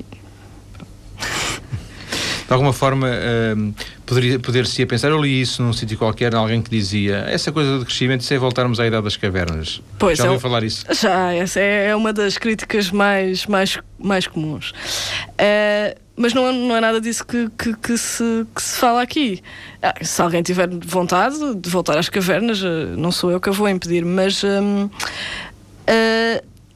de 2.50 2.54
alguma 2.54 2.72
forma 2.72 3.06
uh, 3.06 3.74
poderia, 4.04 4.36
poder-se 4.40 4.84
pensar, 4.84 5.08
eu 5.08 5.22
li 5.22 5.40
isso 5.40 5.62
num 5.62 5.72
sítio 5.72 5.96
qualquer, 5.96 6.34
alguém 6.34 6.60
que 6.60 6.68
dizia 6.68 7.18
essa 7.28 7.52
coisa 7.52 7.78
do 7.78 7.84
crescimento, 7.84 8.22
isso 8.22 8.34
é 8.34 8.38
voltarmos 8.38 8.80
à 8.80 8.86
idade 8.88 9.04
das 9.04 9.16
cavernas. 9.16 9.80
Pois, 10.00 10.18
já 10.18 10.24
ouviu 10.24 10.38
é, 10.38 10.40
falar 10.40 10.64
isso? 10.64 10.84
Já, 10.92 11.32
essa 11.32 11.60
é, 11.60 11.90
é 11.90 11.96
uma 11.96 12.12
das 12.12 12.38
críticas 12.38 12.90
mais, 12.90 13.46
mais, 13.46 13.78
mais 13.96 14.26
comuns. 14.26 14.72
Uh, 14.72 15.96
mas 16.16 16.34
não, 16.34 16.44
é, 16.48 16.52
não 16.52 16.76
é 16.76 16.80
nada 16.80 17.00
disso 17.00 17.24
que, 17.24 17.48
que, 17.56 17.72
que, 17.76 17.96
se, 17.96 18.44
que 18.52 18.60
se 18.60 18.78
fala 18.78 19.00
aqui. 19.00 19.40
Ah, 19.80 19.94
se 20.02 20.20
alguém 20.20 20.42
tiver 20.42 20.68
vontade 20.84 21.54
de 21.54 21.70
voltar 21.70 21.96
às 21.98 22.08
cavernas, 22.08 22.60
uh, 22.64 22.96
não 22.96 23.12
sou 23.12 23.30
eu 23.30 23.40
que 23.40 23.48
a 23.48 23.52
vou 23.52 23.68
impedir, 23.68 24.04
mas 24.04 24.42
um, 24.42 24.86
uh, 24.86 24.90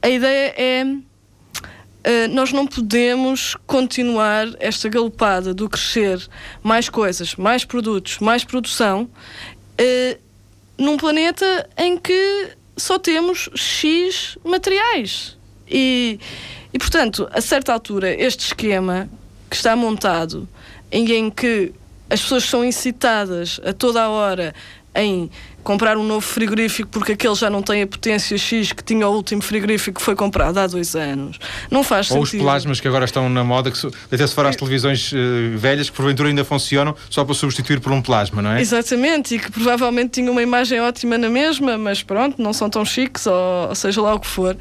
a 0.01 0.09
ideia 0.09 0.53
é 0.55 0.85
Uh, 2.05 2.27
nós 2.29 2.51
não 2.51 2.67
podemos 2.67 3.57
continuar 3.65 4.47
esta 4.59 4.87
galopada 4.87 5.55
do 5.55 5.67
crescer 5.67 6.29
mais 6.61 6.87
coisas, 6.87 7.35
mais 7.35 7.65
produtos, 7.65 8.19
mais 8.19 8.43
produção, 8.43 9.09
uh, 9.81 10.19
num 10.77 10.97
planeta 10.97 11.67
em 11.75 11.97
que 11.97 12.51
só 12.77 12.99
temos 12.99 13.49
X 13.55 14.37
materiais. 14.43 15.35
E, 15.67 16.19
e, 16.71 16.77
portanto, 16.77 17.27
a 17.31 17.41
certa 17.41 17.73
altura, 17.73 18.13
este 18.13 18.47
esquema 18.47 19.09
que 19.49 19.55
está 19.55 19.75
montado, 19.75 20.47
em, 20.91 21.11
em 21.11 21.31
que 21.31 21.73
as 22.07 22.21
pessoas 22.21 22.43
são 22.43 22.63
incitadas 22.63 23.59
a 23.65 23.73
toda 23.73 24.03
a 24.03 24.09
hora 24.09 24.53
em 24.93 25.31
comprar 25.65 25.97
um 25.97 26.03
novo 26.03 26.21
frigorífico 26.21 26.87
porque 26.89 27.13
aquele 27.13 27.33
já 27.33 27.49
não 27.49 27.61
tem 27.61 27.81
a 27.81 27.87
potência 27.87 28.37
X 28.37 28.71
que 28.71 28.83
tinha 28.83 29.07
o 29.07 29.11
último 29.11 29.41
frigorífico 29.41 29.99
que 29.99 30.05
foi 30.05 30.15
comprado 30.15 30.59
há 30.59 30.67
dois 30.67 30.95
anos. 30.95 31.39
Não 31.71 31.83
faz 31.83 32.09
Ou 32.11 32.23
sentido. 32.23 32.39
os 32.39 32.45
plasmas 32.45 32.79
que 32.79 32.87
agora 32.87 33.03
estão 33.03 33.27
na 33.27 33.43
moda, 33.43 33.71
que 33.71 33.87
até 34.11 34.25
se 34.25 34.33
for 34.33 34.45
às 34.45 34.55
televisões 34.55 35.11
uh, 35.11 35.57
velhas, 35.57 35.89
que 35.89 35.95
porventura 35.97 36.29
ainda 36.29 36.45
funcionam 36.45 36.95
só 37.09 37.25
para 37.25 37.33
substituir 37.33 37.79
por 37.79 37.91
um 37.91 38.01
plasma, 38.01 38.43
não 38.43 38.51
é? 38.51 38.61
Exatamente, 38.61 39.35
e 39.35 39.39
que 39.39 39.51
provavelmente 39.51 40.11
tinham 40.11 40.31
uma 40.31 40.43
imagem 40.43 40.79
ótima 40.79 41.17
na 41.17 41.29
mesma, 41.29 41.77
mas 41.79 42.03
pronto, 42.03 42.39
não 42.39 42.53
são 42.53 42.69
tão 42.69 42.85
chiques, 42.85 43.25
ou, 43.25 43.69
ou 43.69 43.75
seja 43.75 43.99
lá 44.01 44.13
o 44.13 44.19
que 44.19 44.27
for. 44.27 44.55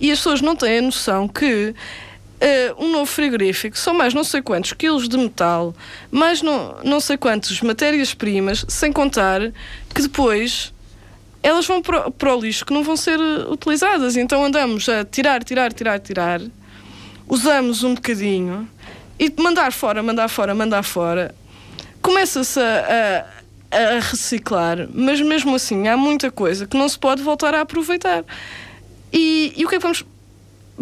E 0.00 0.12
as 0.12 0.18
pessoas 0.18 0.40
não 0.40 0.54
têm 0.54 0.78
a 0.78 0.82
noção 0.82 1.26
que 1.26 1.74
uh, 2.44 2.84
um 2.84 2.92
novo 2.92 3.06
frigorífico 3.06 3.78
são 3.78 3.94
mais 3.94 4.12
não 4.12 4.22
sei 4.22 4.42
quantos 4.42 4.72
quilos 4.74 5.08
de 5.08 5.16
metal, 5.16 5.74
mais 6.10 6.42
não, 6.42 6.76
não 6.84 7.00
sei 7.00 7.16
quantas 7.16 7.60
matérias-primas, 7.60 8.64
sem 8.68 8.92
contar 8.92 9.40
que 9.94 10.02
depois 10.02 10.72
elas 11.42 11.66
vão 11.66 11.82
para, 11.82 12.10
para 12.10 12.34
o 12.34 12.40
lixo 12.40 12.64
que 12.64 12.72
não 12.72 12.82
vão 12.82 12.96
ser 12.96 13.18
eh, 13.20 13.46
utilizadas. 13.50 14.16
Então 14.16 14.44
andamos 14.44 14.88
a 14.88 15.04
tirar, 15.04 15.44
tirar, 15.44 15.72
tirar, 15.72 16.00
tirar, 16.00 16.40
usamos 17.28 17.82
um 17.82 17.94
bocadinho 17.94 18.68
e 19.18 19.32
mandar 19.40 19.72
fora, 19.72 20.02
mandar 20.02 20.28
fora, 20.28 20.54
mandar 20.54 20.82
fora. 20.82 21.34
Começa-se 22.00 22.58
a, 22.58 23.26
a, 23.70 23.76
a, 23.76 24.00
reciclar, 24.00 24.88
mas 24.92 25.20
mesmo 25.20 25.54
assim 25.54 25.86
há 25.88 25.96
muita 25.96 26.30
coisa 26.30 26.66
que 26.66 26.76
não 26.76 26.88
se 26.88 26.98
pode 26.98 27.22
voltar 27.22 27.54
a 27.54 27.60
aproveitar. 27.60 28.24
E, 29.12 29.52
e 29.56 29.64
o 29.64 29.68
que 29.68 29.76
é 29.76 29.78
que 29.78 29.82
vamos 29.82 30.04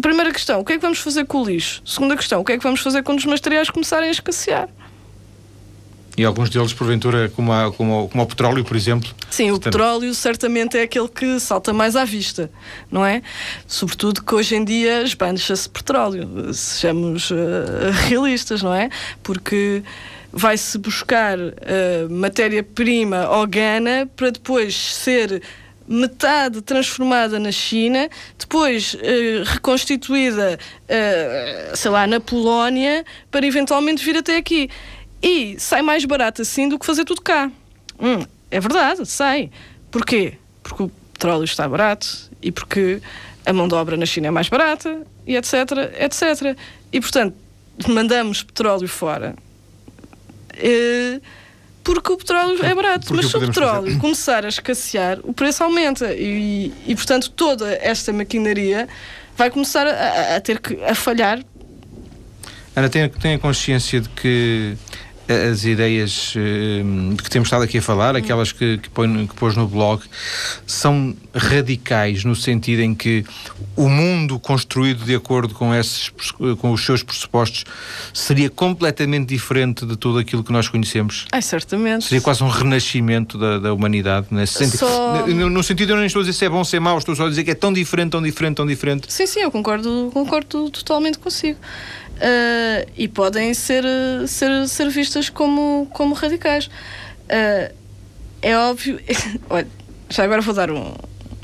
Primeira 0.01 0.31
questão, 0.31 0.59
o 0.59 0.65
que 0.65 0.73
é 0.73 0.75
que 0.75 0.81
vamos 0.81 0.99
fazer 0.99 1.25
com 1.25 1.41
o 1.41 1.45
lixo? 1.45 1.81
Segunda 1.85 2.15
questão, 2.15 2.41
o 2.41 2.43
que 2.43 2.53
é 2.53 2.57
que 2.57 2.63
vamos 2.63 2.81
fazer 2.81 3.03
quando 3.03 3.19
os 3.19 3.25
materiais 3.25 3.69
começarem 3.69 4.09
a 4.09 4.11
escassear? 4.11 4.69
E 6.15 6.23
alguns 6.23 6.49
deles, 6.49 6.73
porventura, 6.73 7.29
como, 7.29 7.51
a, 7.51 7.71
como, 7.71 8.07
como 8.07 8.23
o 8.23 8.27
petróleo, 8.27 8.63
por 8.63 8.77
exemplo? 8.77 9.09
Sim, 9.31 9.49
o 9.49 9.59
petróleo 9.59 10.13
certamente 10.13 10.77
é 10.77 10.83
aquele 10.83 11.07
que 11.07 11.39
salta 11.39 11.73
mais 11.73 11.95
à 11.95 12.05
vista, 12.05 12.51
não 12.91 13.03
é? 13.03 13.23
Sobretudo 13.65 14.23
que 14.23 14.35
hoje 14.35 14.55
em 14.55 14.63
dia 14.63 15.01
esbancha-se 15.01 15.67
petróleo, 15.67 16.53
sejamos 16.53 17.31
uh, 17.31 17.35
realistas, 18.07 18.61
não 18.61 18.73
é? 18.73 18.89
Porque 19.23 19.83
vai-se 20.31 20.77
buscar 20.77 21.37
uh, 21.39 21.51
matéria-prima 22.11 23.27
organa 23.29 24.07
para 24.15 24.29
depois 24.29 24.75
ser 24.75 25.41
metade 25.87 26.61
transformada 26.61 27.39
na 27.39 27.51
China, 27.51 28.09
depois 28.37 28.93
uh, 28.93 29.43
reconstituída, 29.45 30.57
uh, 30.83 31.75
sei 31.75 31.91
lá, 31.91 32.07
na 32.07 32.19
Polónia, 32.19 33.05
para 33.29 33.45
eventualmente 33.45 34.03
vir 34.03 34.17
até 34.17 34.37
aqui. 34.37 34.69
E 35.21 35.55
sai 35.59 35.81
mais 35.81 36.03
barato 36.05 36.41
assim 36.41 36.67
do 36.67 36.77
que 36.77 36.85
fazer 36.85 37.05
tudo 37.05 37.21
cá. 37.21 37.51
Hum, 37.99 38.25
é 38.51 38.59
verdade, 38.59 39.05
sai. 39.05 39.49
Porquê? 39.89 40.33
Porque 40.61 40.83
o 40.83 40.91
petróleo 41.13 41.45
está 41.45 41.67
barato 41.67 42.29
e 42.41 42.51
porque 42.51 43.01
a 43.45 43.53
mão 43.53 43.67
de 43.67 43.75
obra 43.75 43.95
na 43.95 44.05
China 44.05 44.27
é 44.27 44.31
mais 44.31 44.49
barata 44.49 45.05
e 45.25 45.35
etc, 45.35 45.53
etc. 45.99 46.57
E 46.91 46.99
portanto, 46.99 47.35
mandamos 47.87 48.43
petróleo 48.43 48.87
fora. 48.87 49.35
Uh, 50.53 51.21
porque 51.83 52.11
o 52.11 52.17
petróleo 52.17 52.63
é 52.63 52.73
barato. 52.73 53.07
Porque 53.07 53.23
Mas 53.23 53.31
se 53.31 53.37
o 53.37 53.39
petróleo 53.39 53.87
fazer? 53.87 53.99
começar 53.99 54.45
a 54.45 54.49
escassear, 54.49 55.19
o 55.23 55.33
preço 55.33 55.63
aumenta 55.63 56.13
e, 56.13 56.73
e 56.87 56.95
portanto, 56.95 57.29
toda 57.31 57.71
esta 57.81 58.11
maquinaria 58.13 58.87
vai 59.37 59.49
começar 59.49 59.85
a, 59.87 60.37
a 60.37 60.41
ter 60.41 60.59
que 60.59 60.81
a 60.83 60.95
falhar. 60.95 61.39
Ana, 62.75 62.89
tenha, 62.89 63.09
tenha 63.09 63.37
consciência 63.37 64.01
de 64.01 64.09
que 64.09 64.75
as 65.27 65.63
ideias 65.63 66.33
de 66.35 67.23
que 67.23 67.29
temos 67.29 67.47
estado 67.47 67.63
aqui 67.63 67.77
a 67.77 67.81
falar, 67.81 68.15
aquelas 68.15 68.51
que, 68.51 68.77
que, 68.77 68.89
põe, 68.89 69.27
que 69.27 69.33
pôs 69.35 69.55
no 69.55 69.67
blog, 69.67 70.01
são 70.67 71.15
radicais 71.33 72.23
no 72.23 72.35
sentido 72.35 72.81
em 72.81 72.93
que 72.93 73.25
o 73.75 73.89
mundo 73.89 74.39
construído 74.39 75.05
de 75.05 75.15
acordo 75.15 75.53
com, 75.53 75.73
esses, 75.73 76.11
com 76.59 76.71
os 76.71 76.85
seus 76.85 77.01
pressupostos 77.01 77.63
seria 78.13 78.49
completamente 78.49 79.29
diferente 79.29 79.85
de 79.85 79.95
tudo 79.95 80.19
aquilo 80.19 80.43
que 80.43 80.51
nós 80.51 80.67
conhecemos? 80.67 81.25
Ai, 81.31 81.41
certamente. 81.41 82.05
Seria 82.05 82.21
quase 82.21 82.43
um 82.43 82.49
renascimento 82.49 83.37
da, 83.37 83.59
da 83.59 83.73
humanidade, 83.73 84.27
nesse 84.31 84.53
sentido. 84.53 84.79
Só... 84.79 85.25
No, 85.27 85.49
no, 85.49 85.63
sentido, 85.63 85.93
eu 85.93 85.97
não 85.97 86.05
estou 86.05 86.21
a 86.21 86.25
dizer 86.25 86.37
se 86.37 86.45
é 86.45 86.49
bom, 86.49 86.63
se 86.63 86.75
é 86.75 86.79
mau, 86.79 86.97
estou 86.97 87.15
só 87.15 87.25
a 87.25 87.29
dizer 87.29 87.43
que 87.43 87.51
é 87.51 87.55
tão 87.55 87.71
diferente, 87.71 88.11
tão 88.11 88.21
diferente, 88.21 88.55
tão 88.55 88.67
diferente. 88.67 89.11
Sim, 89.11 89.25
sim, 89.25 89.39
eu 89.39 89.51
concordo, 89.51 90.09
concordo 90.13 90.69
totalmente 90.69 91.17
consigo 91.17 91.57
uh, 92.17 92.91
e 92.95 93.07
podem 93.07 93.53
ser, 93.53 93.83
ser, 94.27 94.67
ser 94.67 94.89
vistas 94.89 95.29
como, 95.29 95.87
como 95.91 96.13
radicais. 96.13 96.67
Uh, 97.25 97.73
é 98.41 98.57
óbvio. 98.57 98.99
Olha, 99.49 99.67
já 100.09 100.23
agora 100.23 100.41
vou 100.41 100.53
dar 100.53 100.69
um, 100.69 100.93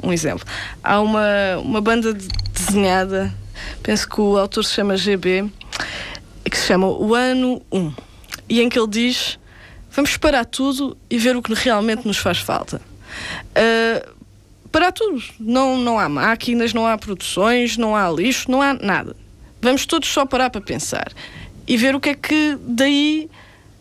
um 0.03 0.13
exemplo. 0.13 0.45
Há 0.83 0.99
uma, 0.99 1.57
uma 1.63 1.81
banda 1.81 2.13
desenhada, 2.13 3.33
penso 3.81 4.07
que 4.07 4.21
o 4.21 4.37
autor 4.37 4.63
se 4.63 4.73
chama 4.73 4.97
GB, 4.97 5.49
que 6.43 6.57
se 6.57 6.67
chama 6.67 6.87
O 6.87 7.15
Ano 7.15 7.61
1, 7.71 7.93
e 8.49 8.61
em 8.61 8.69
que 8.69 8.77
ele 8.77 8.87
diz: 8.87 9.39
Vamos 9.91 10.17
parar 10.17 10.45
tudo 10.45 10.97
e 11.09 11.17
ver 11.17 11.35
o 11.35 11.41
que 11.41 11.53
realmente 11.53 12.05
nos 12.07 12.17
faz 12.17 12.39
falta. 12.39 12.81
Uh, 13.51 14.19
parar 14.71 14.91
tudo. 14.91 15.21
Não, 15.39 15.77
não 15.77 15.99
há 15.99 16.07
máquinas, 16.07 16.73
não 16.73 16.85
há 16.85 16.97
produções, 16.97 17.77
não 17.77 17.95
há 17.95 18.09
lixo, 18.09 18.51
não 18.51 18.61
há 18.61 18.73
nada. 18.73 19.15
Vamos 19.61 19.85
todos 19.85 20.07
só 20.07 20.25
parar 20.25 20.49
para 20.49 20.61
pensar 20.61 21.11
e 21.67 21.77
ver 21.77 21.95
o 21.95 21.99
que 21.99 22.09
é 22.09 22.15
que 22.15 22.57
daí 22.61 23.29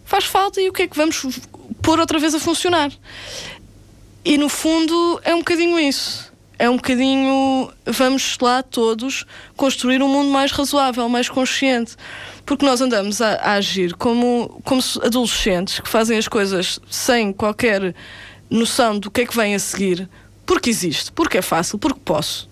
faz 0.04 0.24
falta 0.24 0.60
e 0.60 0.68
o 0.68 0.72
que 0.72 0.82
é 0.82 0.88
que 0.88 0.96
vamos 0.96 1.40
pôr 1.82 2.00
outra 2.00 2.18
vez 2.18 2.34
a 2.34 2.40
funcionar. 2.40 2.90
E 4.24 4.36
no 4.36 4.48
fundo 4.48 5.20
é 5.24 5.34
um 5.34 5.38
bocadinho 5.38 5.78
isso. 5.78 6.28
É 6.58 6.68
um 6.68 6.76
bocadinho 6.76 7.70
vamos 7.86 8.36
lá 8.40 8.62
todos 8.62 9.24
construir 9.56 10.02
um 10.02 10.08
mundo 10.08 10.28
mais 10.28 10.50
razoável, 10.50 11.08
mais 11.08 11.28
consciente. 11.28 11.94
Porque 12.44 12.66
nós 12.66 12.80
andamos 12.80 13.20
a, 13.20 13.34
a 13.34 13.52
agir 13.52 13.94
como, 13.94 14.60
como 14.64 14.82
adolescentes 15.04 15.78
que 15.78 15.88
fazem 15.88 16.18
as 16.18 16.26
coisas 16.26 16.80
sem 16.90 17.32
qualquer 17.32 17.94
noção 18.50 18.98
do 18.98 19.10
que 19.10 19.20
é 19.20 19.26
que 19.26 19.36
vem 19.36 19.54
a 19.54 19.58
seguir, 19.58 20.08
porque 20.44 20.70
existe, 20.70 21.12
porque 21.12 21.38
é 21.38 21.42
fácil, 21.42 21.78
porque 21.78 22.00
posso. 22.04 22.47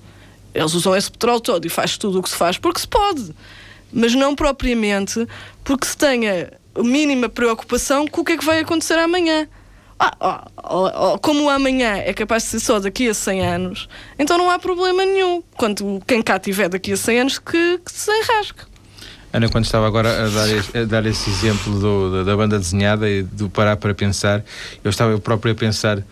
Eles 0.57 0.73
usam 0.73 0.97
esse 0.97 1.11
petróleo 1.11 1.41
todo 1.41 1.67
e 1.67 1.69
faz 1.69 1.99
tudo 1.99 2.19
o 2.19 2.23
que 2.23 2.31
se 2.31 2.37
faz 2.37 2.57
porque 2.57 2.81
se 2.81 2.89
pode, 2.89 3.35
mas 3.93 4.15
não 4.15 4.35
propriamente 4.35 5.27
porque 5.63 5.87
se 5.87 5.97
tenha 5.97 6.51
a 6.75 6.83
mínima 6.83 7.29
preocupação 7.29 8.07
com 8.07 8.23
o 8.23 8.25
que 8.25 8.33
é 8.33 8.39
que 8.39 8.45
vai 8.45 8.61
acontecer 8.61 8.99
amanhã. 8.99 9.47
Ah, 9.99 10.47
oh, 10.63 11.15
oh, 11.15 11.19
como 11.19 11.45
o 11.45 11.51
amanhã 11.51 11.97
é 11.97 12.13
capaz 12.13 12.43
de 12.45 12.51
ser 12.51 12.61
só 12.61 12.79
daqui 12.79 13.09
a 13.09 13.15
100 13.15 13.47
anos, 13.47 13.89
então 14.19 14.37
não 14.37 14.51
há 14.51 14.59
problema 14.59 15.05
nenhum. 15.05 15.43
Quando 15.57 16.03
quem 16.07 16.23
cá 16.23 16.39
tiver 16.39 16.69
daqui 16.69 16.93
a 16.93 16.97
100 16.97 17.21
anos, 17.21 17.39
que, 17.39 17.79
que 17.79 17.93
se 17.93 18.11
enrasque. 18.11 18.63
Ana, 19.33 19.49
quando 19.49 19.65
estava 19.65 19.87
agora 19.87 20.27
a 20.27 20.29
dar, 20.29 20.49
esse, 20.49 20.79
a 20.79 20.85
dar 20.85 21.07
esse 21.07 21.29
exemplo 21.29 21.79
do, 21.79 22.25
da, 22.25 22.37
banda 22.37 22.59
desenhada 22.59 23.09
e 23.09 23.23
do 23.23 23.51
parar 23.51 23.77
para 23.77 23.95
pensar, 23.95 24.43
eu 24.83 24.89
estava 24.89 25.13
eu 25.13 25.21
próprio 25.21 25.53
a 25.53 25.55
pensar 25.55 26.03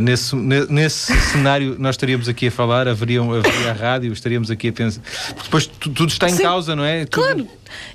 nesse, 0.00 0.34
nesse 0.36 1.12
cenário 1.32 1.76
nós 1.78 1.94
estaríamos 1.94 2.28
aqui 2.28 2.48
a 2.48 2.50
falar, 2.50 2.88
haveria, 2.88 3.20
haveria 3.20 3.70
a 3.70 3.72
rádio, 3.72 4.12
estaríamos 4.12 4.50
aqui 4.50 4.68
a 4.68 4.72
pensar. 4.72 5.00
Porque 5.28 5.44
depois 5.44 5.66
tudo 5.66 6.08
está 6.08 6.28
em 6.28 6.34
Sim, 6.36 6.42
causa, 6.42 6.74
não 6.74 6.84
é? 6.84 7.04
Tudo, 7.04 7.24
claro. 7.24 7.48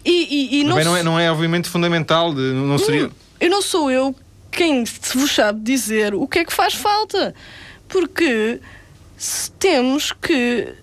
E, 0.04 0.12
e, 0.12 0.62
e 0.62 0.64
não, 0.64 0.76
não, 0.84 0.98
é, 0.98 1.04
não 1.04 1.20
é 1.20 1.32
obviamente 1.32 1.70
fundamental, 1.70 2.34
não 2.34 2.78
seria. 2.78 3.08
Hum, 3.08 3.12
eu 3.40 3.50
não 3.50 3.62
sou 3.62 3.90
eu 3.90 4.16
quem 4.52 4.84
vos 4.84 5.32
sabe 5.32 5.62
dizer 5.62 6.14
o 6.14 6.28
que 6.28 6.40
é 6.40 6.46
que 6.46 6.54
faz 6.54 6.74
falta. 6.74 7.34
Porque 7.88 8.60
temos 9.58 10.12
que 10.12 10.74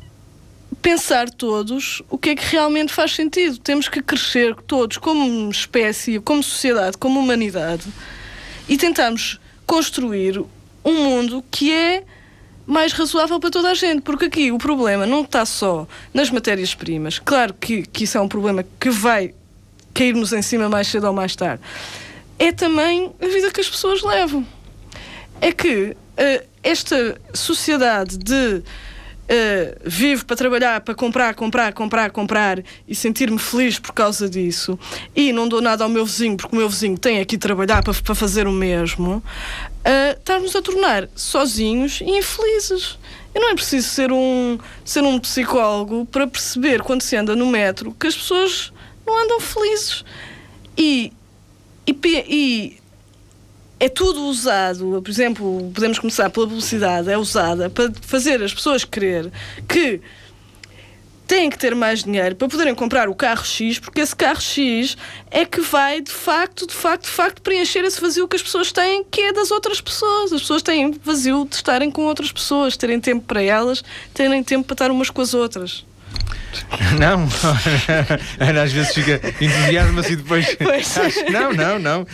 pensar 0.82 1.30
todos 1.30 2.02
o 2.10 2.18
que 2.18 2.30
é 2.30 2.34
que 2.34 2.44
realmente 2.44 2.92
faz 2.92 3.14
sentido. 3.14 3.58
Temos 3.58 3.88
que 3.88 4.02
crescer 4.02 4.54
todos 4.66 4.98
como 4.98 5.50
espécie, 5.50 6.18
como 6.20 6.42
sociedade, 6.42 6.96
como 6.98 7.20
humanidade 7.20 7.84
e 8.68 8.76
tentarmos 8.76 9.40
construir 9.66 10.42
um 10.86 10.94
mundo 10.94 11.44
que 11.50 11.72
é 11.72 12.04
mais 12.64 12.92
razoável 12.92 13.40
para 13.40 13.50
toda 13.50 13.70
a 13.70 13.74
gente, 13.74 14.02
porque 14.02 14.26
aqui 14.26 14.52
o 14.52 14.58
problema 14.58 15.04
não 15.04 15.22
está 15.22 15.44
só 15.44 15.86
nas 16.14 16.30
matérias-primas. 16.30 17.18
Claro 17.18 17.52
que, 17.54 17.82
que 17.82 18.04
isso 18.04 18.16
é 18.16 18.20
um 18.20 18.28
problema 18.28 18.64
que 18.78 18.88
vai 18.88 19.34
cair-nos 19.92 20.32
em 20.32 20.42
cima 20.42 20.68
mais 20.68 20.86
cedo 20.86 21.08
ou 21.08 21.12
mais 21.12 21.34
tarde. 21.34 21.62
É 22.38 22.52
também 22.52 23.12
a 23.20 23.26
vida 23.26 23.50
que 23.50 23.60
as 23.60 23.68
pessoas 23.68 24.02
levam. 24.02 24.46
É 25.40 25.52
que 25.52 25.90
uh, 25.90 26.46
esta 26.62 27.20
sociedade 27.34 28.16
de 28.16 28.62
Uh, 29.26 29.76
vivo 29.84 30.24
para 30.24 30.36
trabalhar, 30.36 30.80
para 30.82 30.94
comprar, 30.94 31.34
comprar, 31.34 31.72
comprar, 31.72 32.10
comprar 32.12 32.62
e 32.86 32.94
sentir-me 32.94 33.40
feliz 33.40 33.76
por 33.76 33.92
causa 33.92 34.30
disso 34.30 34.78
e 35.16 35.32
não 35.32 35.48
dou 35.48 35.60
nada 35.60 35.82
ao 35.82 35.90
meu 35.90 36.06
vizinho 36.06 36.36
porque 36.36 36.54
o 36.54 36.58
meu 36.60 36.68
vizinho 36.68 36.96
tem 36.96 37.18
aqui 37.18 37.36
trabalhar 37.36 37.82
para, 37.82 37.92
para 37.92 38.14
fazer 38.14 38.46
o 38.46 38.52
mesmo, 38.52 39.16
uh, 39.16 40.16
estarmos 40.16 40.54
a 40.54 40.62
tornar 40.62 41.08
sozinhos 41.16 42.00
e 42.00 42.10
infelizes. 42.10 42.96
E 43.34 43.38
não 43.40 43.50
é 43.50 43.54
preciso 43.54 43.88
ser 43.88 44.12
um, 44.12 44.58
ser 44.84 45.02
um 45.02 45.18
psicólogo 45.18 46.06
para 46.06 46.26
perceber 46.26 46.82
quando 46.82 47.02
se 47.02 47.16
anda 47.16 47.34
no 47.34 47.46
metro 47.46 47.94
que 47.98 48.06
as 48.06 48.16
pessoas 48.16 48.72
não 49.06 49.24
andam 49.24 49.40
felizes. 49.40 50.04
E, 50.78 51.12
e, 51.86 51.98
e 52.04 52.78
é 53.78 53.88
tudo 53.88 54.24
usado, 54.24 55.00
por 55.02 55.10
exemplo, 55.10 55.70
podemos 55.74 55.98
começar 55.98 56.30
pela 56.30 56.46
publicidade, 56.46 57.10
é 57.10 57.18
usada 57.18 57.68
para 57.68 57.92
fazer 58.02 58.42
as 58.42 58.54
pessoas 58.54 58.84
crer 58.84 59.30
que 59.68 60.00
têm 61.26 61.50
que 61.50 61.58
ter 61.58 61.74
mais 61.74 62.04
dinheiro 62.04 62.36
para 62.36 62.48
poderem 62.48 62.74
comprar 62.74 63.08
o 63.08 63.14
carro 63.14 63.44
X, 63.44 63.78
porque 63.78 64.00
esse 64.00 64.14
carro 64.14 64.40
X 64.40 64.96
é 65.30 65.44
que 65.44 65.60
vai, 65.60 66.00
de 66.00 66.10
facto, 66.10 66.66
de 66.66 66.74
facto, 66.74 67.04
de 67.04 67.10
facto, 67.10 67.42
preencher 67.42 67.80
esse 67.84 68.00
vazio 68.00 68.28
que 68.28 68.36
as 68.36 68.42
pessoas 68.42 68.70
têm, 68.72 69.04
que 69.04 69.20
é 69.20 69.32
das 69.32 69.50
outras 69.50 69.80
pessoas. 69.80 70.32
As 70.32 70.40
pessoas 70.40 70.62
têm 70.62 70.92
vazio 70.92 71.44
de 71.44 71.56
estarem 71.56 71.90
com 71.90 72.02
outras 72.04 72.30
pessoas, 72.30 72.76
terem 72.76 73.00
tempo 73.00 73.24
para 73.26 73.42
elas, 73.42 73.82
terem 74.14 74.42
tempo 74.42 74.66
para 74.66 74.74
estar 74.74 74.90
umas 74.90 75.10
com 75.10 75.20
as 75.20 75.34
outras. 75.34 75.84
Não, 76.98 77.28
Ana 78.38 78.62
às 78.62 78.72
vezes 78.72 78.94
fica 78.94 79.20
entusiasma-se 79.40 80.12
e 80.12 80.16
depois. 80.16 80.46
Não, 81.30 81.52
não, 81.52 81.78
não. 81.78 82.06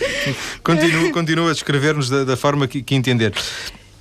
Continua, 0.63 1.13
continua 1.13 1.51
a 1.51 1.53
descrever-nos 1.53 2.11
da, 2.11 2.25
da 2.25 2.37
forma 2.37 2.67
que, 2.67 2.83
que 2.83 2.95
entender. 2.95 3.33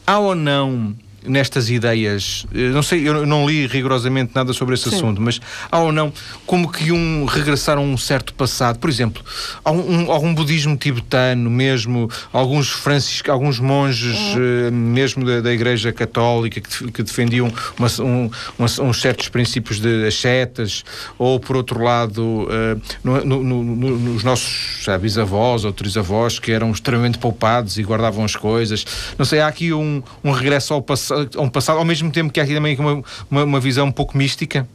Há 0.06 0.19
ou 0.19 0.36
não 0.36 0.95
nestas 1.26 1.70
ideias, 1.70 2.46
eh, 2.54 2.70
não 2.70 2.82
sei, 2.82 3.08
eu 3.08 3.26
não 3.26 3.48
li 3.48 3.68
rigorosamente 3.68 4.32
nada 4.34 4.54
sobre 4.54 4.76
esse 4.76 4.90
Sim. 4.90 4.96
assunto, 4.96 5.22
mas 5.22 5.40
há 5.72 5.80
ou 5.80 5.92
não 5.92 6.12
como 6.46 6.72
que 6.72 6.92
um 6.92 7.26
regressar 7.26 7.78
a 7.78 7.82
um 7.82 7.98
certo 7.98 8.34
passado, 8.34 8.80
por 8.80 8.90
exemplo, 8.90 9.24
algum, 9.64 10.12
algum 10.12 10.34
budismo 10.34 10.76
tibetano 10.76 11.50
mesmo, 11.50 12.10
alguns 12.34 12.70
franciscos, 12.70 13.30
alguns 13.30 13.60
monges 13.60 14.18
uh, 14.36 14.72
mesmo 14.72 15.24
da, 15.26 15.42
da, 15.42 15.52
Igreja 15.52 15.92
Católica 15.92 16.60
que, 16.60 16.92
que 16.92 17.04
defendiam 17.04 17.52
uma, 17.78 17.88
um, 18.00 18.32
uma, 18.58 18.90
uns 18.90 19.02
certos 19.02 19.30
princípios 19.30 19.80
de 19.80 20.08
ascetas, 20.08 20.84
ou 21.18 21.40
por 21.40 21.56
outro 21.56 21.84
lado, 21.84 22.48
uh, 22.48 22.82
no, 23.04 23.24
no, 23.24 23.44
no, 23.44 23.98
nos 23.98 24.24
nossos 24.24 24.84
sabe, 24.84 25.04
bisavós 25.04 25.66
ou 25.66 25.72
trisavós 25.72 26.40
que 26.40 26.52
eram 26.52 26.72
extremamente 26.72 27.18
poupados 27.18 27.78
e 27.78 27.84
guardavam 27.84 28.26
as 28.26 28.36
coisas, 28.36 28.86
não 29.18 29.26
sei, 29.26 29.40
há 29.40 29.48
aqui 29.48 29.72
um, 29.72 30.02
um 30.24 30.32
regresso 30.32 30.74
ao 30.74 30.82
passado 30.82 31.11
a 31.12 31.41
um 31.41 31.50
passado, 31.50 31.78
ao 31.78 31.86
mesmo 31.86 32.12
tempo 32.12 32.32
que 32.32 32.39
há 32.39 32.43
aqui 32.43 32.54
também 32.54 32.78
uma, 32.78 33.04
uma, 33.30 33.43
uma 33.43 33.60
visão 33.60 33.88
um 33.88 33.91
pouco 33.91 34.17
mística? 34.17 34.67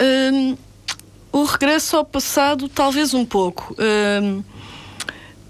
Um, 0.00 0.56
o 1.32 1.44
regresso 1.44 1.96
ao 1.96 2.04
passado, 2.04 2.68
talvez 2.68 3.14
um 3.14 3.24
pouco. 3.24 3.74
Um, 3.78 4.42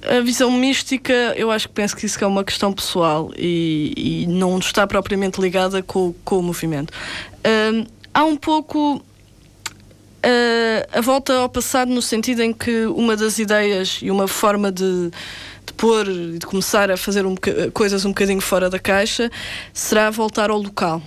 a 0.02 0.20
visão 0.20 0.50
mística, 0.50 1.12
eu 1.36 1.50
acho 1.50 1.68
que 1.68 1.74
penso 1.74 1.96
que 1.96 2.06
isso 2.06 2.22
é 2.22 2.26
uma 2.26 2.42
questão 2.42 2.72
pessoal 2.72 3.30
e, 3.36 4.22
e 4.24 4.26
não 4.26 4.58
está 4.58 4.86
propriamente 4.86 5.40
ligada 5.40 5.82
com, 5.82 6.14
com 6.24 6.38
o 6.38 6.42
movimento. 6.42 6.92
Um, 7.72 7.86
há 8.12 8.24
um 8.24 8.36
pouco 8.36 9.02
a, 10.22 10.98
a 10.98 11.00
volta 11.00 11.34
ao 11.34 11.48
passado 11.48 11.90
no 11.90 12.02
sentido 12.02 12.42
em 12.42 12.52
que 12.52 12.86
uma 12.86 13.16
das 13.16 13.38
ideias 13.38 14.00
e 14.02 14.10
uma 14.10 14.26
forma 14.28 14.70
de 14.72 15.10
pôr 15.72 16.08
e 16.08 16.38
de 16.38 16.46
começar 16.46 16.90
a 16.90 16.96
fazer 16.96 17.26
um, 17.26 17.34
coisas 17.72 18.04
um 18.04 18.10
bocadinho 18.10 18.40
fora 18.40 18.68
da 18.68 18.78
caixa 18.78 19.30
será 19.72 20.10
voltar 20.10 20.50
ao 20.50 20.58
local. 20.58 21.02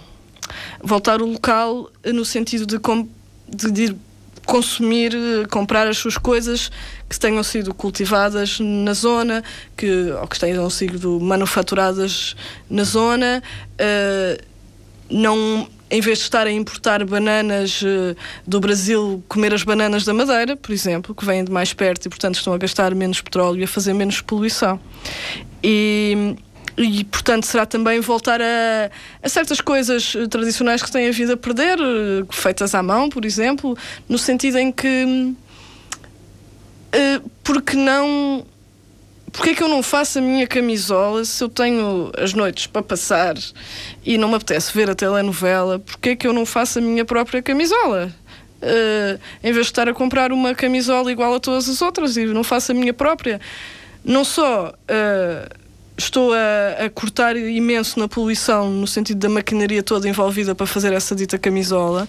Voltar 0.81 1.21
ao 1.21 1.27
local 1.27 1.89
no 2.05 2.25
sentido 2.25 2.65
de, 2.65 2.77
de, 3.47 3.71
de 3.71 3.95
consumir, 4.45 5.13
comprar 5.49 5.87
as 5.87 5.97
suas 5.97 6.17
coisas 6.17 6.71
que 7.09 7.17
tenham 7.17 7.43
sido 7.43 7.73
cultivadas 7.73 8.59
na 8.59 8.93
zona, 8.93 9.43
que, 9.75 10.11
ou 10.11 10.27
que 10.27 10.39
tenham 10.39 10.69
sido 10.69 11.19
manufaturadas 11.19 12.35
na 12.69 12.83
zona, 12.83 13.41
uh, 13.73 14.43
não 15.09 15.67
em 15.93 16.01
vez 16.01 16.17
de 16.17 16.23
estar 16.23 16.47
a 16.47 16.51
importar 16.51 17.05
bananas 17.05 17.83
uh, 17.83 18.17
do 18.47 18.59
Brasil, 18.59 19.23
comer 19.27 19.53
as 19.53 19.61
bananas 19.61 20.03
da 20.03 20.11
Madeira, 20.11 20.55
por 20.55 20.71
exemplo, 20.71 21.13
que 21.13 21.23
vêm 21.23 21.43
de 21.43 21.51
mais 21.51 21.71
perto 21.71 22.07
e, 22.07 22.09
portanto, 22.09 22.33
estão 22.33 22.51
a 22.51 22.57
gastar 22.57 22.95
menos 22.95 23.21
petróleo 23.21 23.59
e 23.59 23.63
a 23.63 23.67
fazer 23.67 23.93
menos 23.93 24.19
poluição. 24.19 24.79
E, 25.63 26.35
e 26.79 27.03
portanto, 27.03 27.45
será 27.45 27.67
também 27.67 27.99
voltar 27.99 28.41
a, 28.41 28.89
a, 29.21 29.29
certas 29.29 29.61
coisas 29.61 30.15
eh, 30.15 30.25
tradicionais 30.25 30.81
que 30.81 30.91
têm 30.91 31.09
a 31.09 31.11
vida 31.11 31.35
a 31.35 31.37
perder, 31.37 31.77
uh, 31.79 32.25
feitas 32.31 32.73
à 32.73 32.81
mão, 32.81 33.07
por 33.07 33.23
exemplo, 33.23 33.77
no 34.09 34.17
sentido 34.17 34.57
em 34.57 34.71
que. 34.71 35.35
Uh, 36.95 37.29
porque 37.43 37.77
não 37.77 38.43
Porquê 39.33 39.49
é 39.49 39.55
que 39.55 39.63
eu 39.63 39.67
não 39.67 39.81
faço 39.81 40.19
a 40.19 40.21
minha 40.21 40.45
camisola 40.45 41.25
se 41.25 41.43
eu 41.43 41.49
tenho 41.49 42.11
as 42.15 42.35
noites 42.35 42.67
para 42.67 42.83
passar 42.83 43.33
e 44.05 44.15
não 44.15 44.29
me 44.29 44.35
apetece 44.35 44.71
ver 44.71 44.91
a 44.91 44.95
telenovela? 44.95 45.79
Porquê 45.79 46.09
é 46.09 46.15
que 46.15 46.27
eu 46.27 46.31
não 46.31 46.45
faço 46.45 46.77
a 46.77 46.81
minha 46.81 47.03
própria 47.03 47.41
camisola? 47.41 48.13
Uh, 48.61 49.19
em 49.43 49.51
vez 49.51 49.65
de 49.65 49.71
estar 49.71 49.89
a 49.89 49.93
comprar 49.93 50.31
uma 50.31 50.53
camisola 50.53 51.11
igual 51.11 51.33
a 51.33 51.39
todas 51.39 51.67
as 51.67 51.81
outras 51.81 52.15
e 52.15 52.25
não 52.25 52.43
faço 52.43 52.71
a 52.71 52.75
minha 52.75 52.93
própria. 52.93 53.41
Não 54.05 54.23
só 54.23 54.69
uh, 54.69 55.62
estou 55.97 56.33
a, 56.33 56.85
a, 56.85 56.89
cortar 56.89 57.35
imenso 57.37 57.99
na 57.99 58.07
poluição, 58.07 58.69
no 58.69 58.87
sentido 58.87 59.19
da 59.19 59.29
maquinaria 59.29 59.83
toda 59.83 60.07
envolvida 60.07 60.55
para 60.55 60.65
fazer 60.65 60.91
essa 60.93 61.15
dita 61.15 61.37
camisola, 61.37 62.07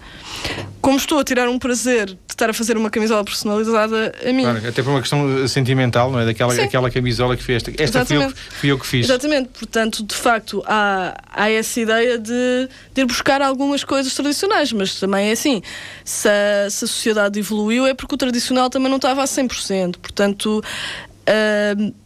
como 0.80 0.96
estou 0.96 1.18
a 1.18 1.24
tirar 1.24 1.48
um 1.48 1.58
prazer 1.58 2.06
de 2.06 2.18
estar 2.28 2.48
a 2.48 2.54
fazer 2.54 2.76
uma 2.76 2.90
camisola 2.90 3.24
personalizada 3.24 4.14
a 4.26 4.32
mim. 4.32 4.42
Claro, 4.42 4.68
até 4.68 4.82
por 4.82 4.90
uma 4.90 5.00
questão 5.00 5.46
sentimental, 5.48 6.10
não 6.10 6.20
é? 6.20 6.26
Daquela 6.26 6.54
aquela 6.54 6.90
camisola 6.90 7.36
que 7.36 7.42
fez. 7.42 7.62
Esta, 7.66 7.82
esta 7.82 8.04
fui 8.04 8.16
eu, 8.16 8.30
fui 8.30 8.72
eu, 8.72 8.78
que 8.78 8.86
fiz. 8.86 9.06
Exatamente, 9.06 9.50
portanto, 9.50 10.02
de 10.02 10.14
facto, 10.14 10.62
há, 10.66 11.14
há 11.30 11.50
essa 11.50 11.80
ideia 11.80 12.18
de, 12.18 12.68
de 12.94 13.02
ir 13.02 13.04
buscar 13.04 13.42
algumas 13.42 13.84
coisas 13.84 14.14
tradicionais, 14.14 14.72
mas 14.72 14.98
também 14.98 15.28
é 15.28 15.32
assim: 15.32 15.62
se 16.04 16.28
a, 16.28 16.70
se 16.70 16.84
a 16.84 16.88
sociedade 16.88 17.38
evoluiu, 17.38 17.86
é 17.86 17.94
porque 17.94 18.14
o 18.14 18.18
tradicional 18.18 18.70
também 18.70 18.88
não 18.88 18.96
estava 18.96 19.22
a 19.22 19.26
100%. 19.26 19.96
Portanto. 19.98 20.62
Uh, 21.26 22.03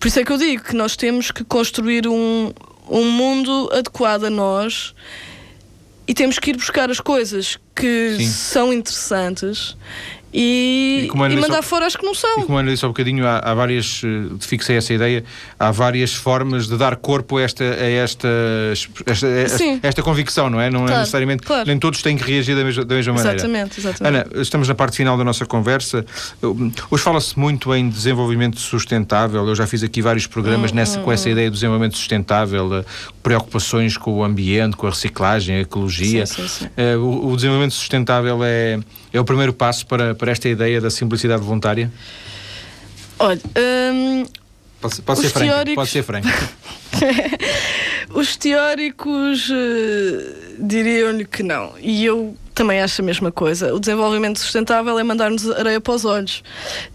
por 0.00 0.08
isso 0.08 0.18
é 0.18 0.24
que 0.24 0.32
eu 0.32 0.38
digo 0.38 0.64
que 0.64 0.74
nós 0.74 0.96
temos 0.96 1.30
que 1.30 1.44
construir 1.44 2.08
um, 2.08 2.52
um 2.88 3.04
mundo 3.04 3.68
adequado 3.70 4.24
a 4.24 4.30
nós 4.30 4.94
e 6.08 6.14
temos 6.14 6.38
que 6.38 6.50
ir 6.50 6.56
buscar 6.56 6.90
as 6.90 6.98
coisas 6.98 7.58
que 7.76 8.16
Sim. 8.18 8.26
são 8.26 8.72
interessantes 8.72 9.76
e, 10.32 11.08
e, 11.12 11.32
e 11.32 11.36
mandar 11.36 11.62
fora 11.62 11.86
as 11.86 11.96
que 11.96 12.04
não 12.04 12.14
são. 12.14 12.40
E 12.40 12.44
como 12.44 12.58
Ana 12.58 12.70
disse 12.70 12.84
há 12.84 12.88
um 12.88 12.92
bocadinho, 12.92 13.26
há, 13.26 13.38
há 13.38 13.54
várias, 13.54 14.02
eh, 14.04 14.36
fixei 14.40 14.76
essa 14.76 14.94
ideia, 14.94 15.24
há 15.58 15.70
várias 15.70 16.14
formas 16.14 16.68
de 16.68 16.76
dar 16.76 16.96
corpo 16.96 17.38
a 17.38 17.42
esta, 17.42 17.64
a 17.64 17.88
esta, 17.90 18.28
esta, 19.06 19.26
esta, 19.26 19.64
esta 19.82 20.02
convicção, 20.02 20.48
não 20.48 20.60
é? 20.60 20.70
Não 20.70 20.80
é 20.80 20.86
claro, 20.86 20.94
é 20.94 20.98
necessariamente, 21.00 21.42
claro. 21.42 21.66
nem 21.66 21.78
todos 21.78 22.00
têm 22.02 22.16
que 22.16 22.22
reagir 22.22 22.54
da 22.56 22.64
mesma, 22.64 22.84
da 22.84 22.94
mesma 22.94 23.12
maneira. 23.14 23.36
Exatamente, 23.36 23.80
exatamente. 23.80 24.30
Ana, 24.30 24.42
estamos 24.42 24.68
na 24.68 24.74
parte 24.74 24.96
final 24.96 25.18
da 25.18 25.24
nossa 25.24 25.44
conversa. 25.44 26.04
Hoje 26.90 27.02
fala-se 27.02 27.38
muito 27.38 27.74
em 27.74 27.88
desenvolvimento 27.88 28.60
sustentável, 28.60 29.46
eu 29.46 29.54
já 29.54 29.66
fiz 29.66 29.82
aqui 29.82 30.00
vários 30.00 30.26
programas 30.26 30.70
hum, 30.70 30.76
nessa, 30.76 31.00
hum, 31.00 31.04
com 31.04 31.12
essa 31.12 31.28
hum. 31.28 31.32
ideia 31.32 31.50
do 31.50 31.54
desenvolvimento 31.54 31.96
sustentável, 31.96 32.72
eh, 32.76 32.84
preocupações 33.22 33.96
com 33.96 34.18
o 34.18 34.24
ambiente, 34.24 34.76
com 34.76 34.86
a 34.86 34.90
reciclagem, 34.90 35.56
a 35.56 35.60
ecologia. 35.60 36.24
Sim, 36.24 36.46
sim, 36.46 36.48
sim. 36.48 36.66
Uh, 36.96 37.00
o, 37.00 37.32
o 37.32 37.36
desenvolvimento 37.36 37.74
sustentável 37.74 38.40
é, 38.44 38.78
é 39.12 39.20
o 39.20 39.24
primeiro 39.24 39.52
passo 39.52 39.86
para 39.86 40.14
para 40.14 40.30
esta 40.32 40.48
ideia 40.48 40.80
da 40.80 40.90
simplicidade 40.90 41.42
voluntária? 41.42 41.90
Olha, 43.18 43.40
hum, 43.92 44.24
pode, 44.80 45.02
pode, 45.02 45.20
ser 45.20 45.30
teóricos... 45.30 45.52
franco, 45.52 45.74
pode 45.74 45.90
ser 45.90 46.02
franco. 46.02 46.28
os 48.14 48.36
teóricos 48.36 49.50
uh, 49.50 50.56
diriam-lhe 50.58 51.24
que 51.24 51.42
não. 51.42 51.74
E 51.78 52.04
eu 52.04 52.34
também 52.54 52.80
acho 52.80 53.02
a 53.02 53.04
mesma 53.04 53.30
coisa. 53.30 53.74
O 53.74 53.80
desenvolvimento 53.80 54.38
sustentável 54.38 54.98
é 54.98 55.02
mandar-nos 55.02 55.50
areia 55.50 55.80
para 55.80 55.94
os 55.94 56.04
olhos. 56.04 56.42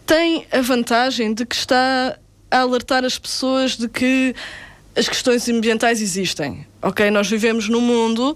Tem 0.05 0.45
a 0.51 0.61
vantagem 0.61 1.33
de 1.33 1.45
que 1.45 1.55
está 1.55 2.17
a 2.51 2.59
alertar 2.59 3.03
as 3.03 3.17
pessoas 3.17 3.77
de 3.77 3.87
que 3.87 4.35
as 4.95 5.09
questões 5.09 5.47
ambientais 5.49 6.01
existem. 6.01 6.65
Ok, 6.81 7.09
nós 7.11 7.29
vivemos 7.29 7.67
num 7.67 7.81
mundo 7.81 8.35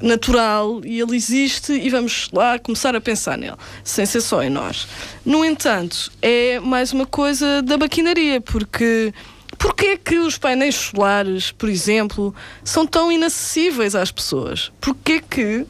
natural 0.00 0.80
e 0.84 1.00
ele 1.00 1.16
existe 1.16 1.72
e 1.72 1.88
vamos 1.88 2.28
lá 2.32 2.58
começar 2.58 2.94
a 2.94 3.00
pensar 3.00 3.38
nele, 3.38 3.56
sem 3.82 4.04
ser 4.04 4.20
só 4.20 4.42
em 4.42 4.50
nós. 4.50 4.86
No 5.24 5.44
entanto, 5.44 6.10
é 6.20 6.60
mais 6.60 6.92
uma 6.92 7.06
coisa 7.06 7.62
da 7.62 7.76
maquinaria, 7.76 8.40
porque 8.40 9.12
Porquê 9.58 9.86
é 9.86 9.96
que 9.96 10.18
os 10.18 10.36
painéis 10.36 10.74
solares, 10.74 11.50
por 11.50 11.68
exemplo, 11.68 12.34
são 12.62 12.86
tão 12.86 13.10
inacessíveis 13.10 13.94
às 13.94 14.10
pessoas? 14.10 14.70
Porquê 14.80 15.12
é 15.12 15.20
que, 15.20 15.66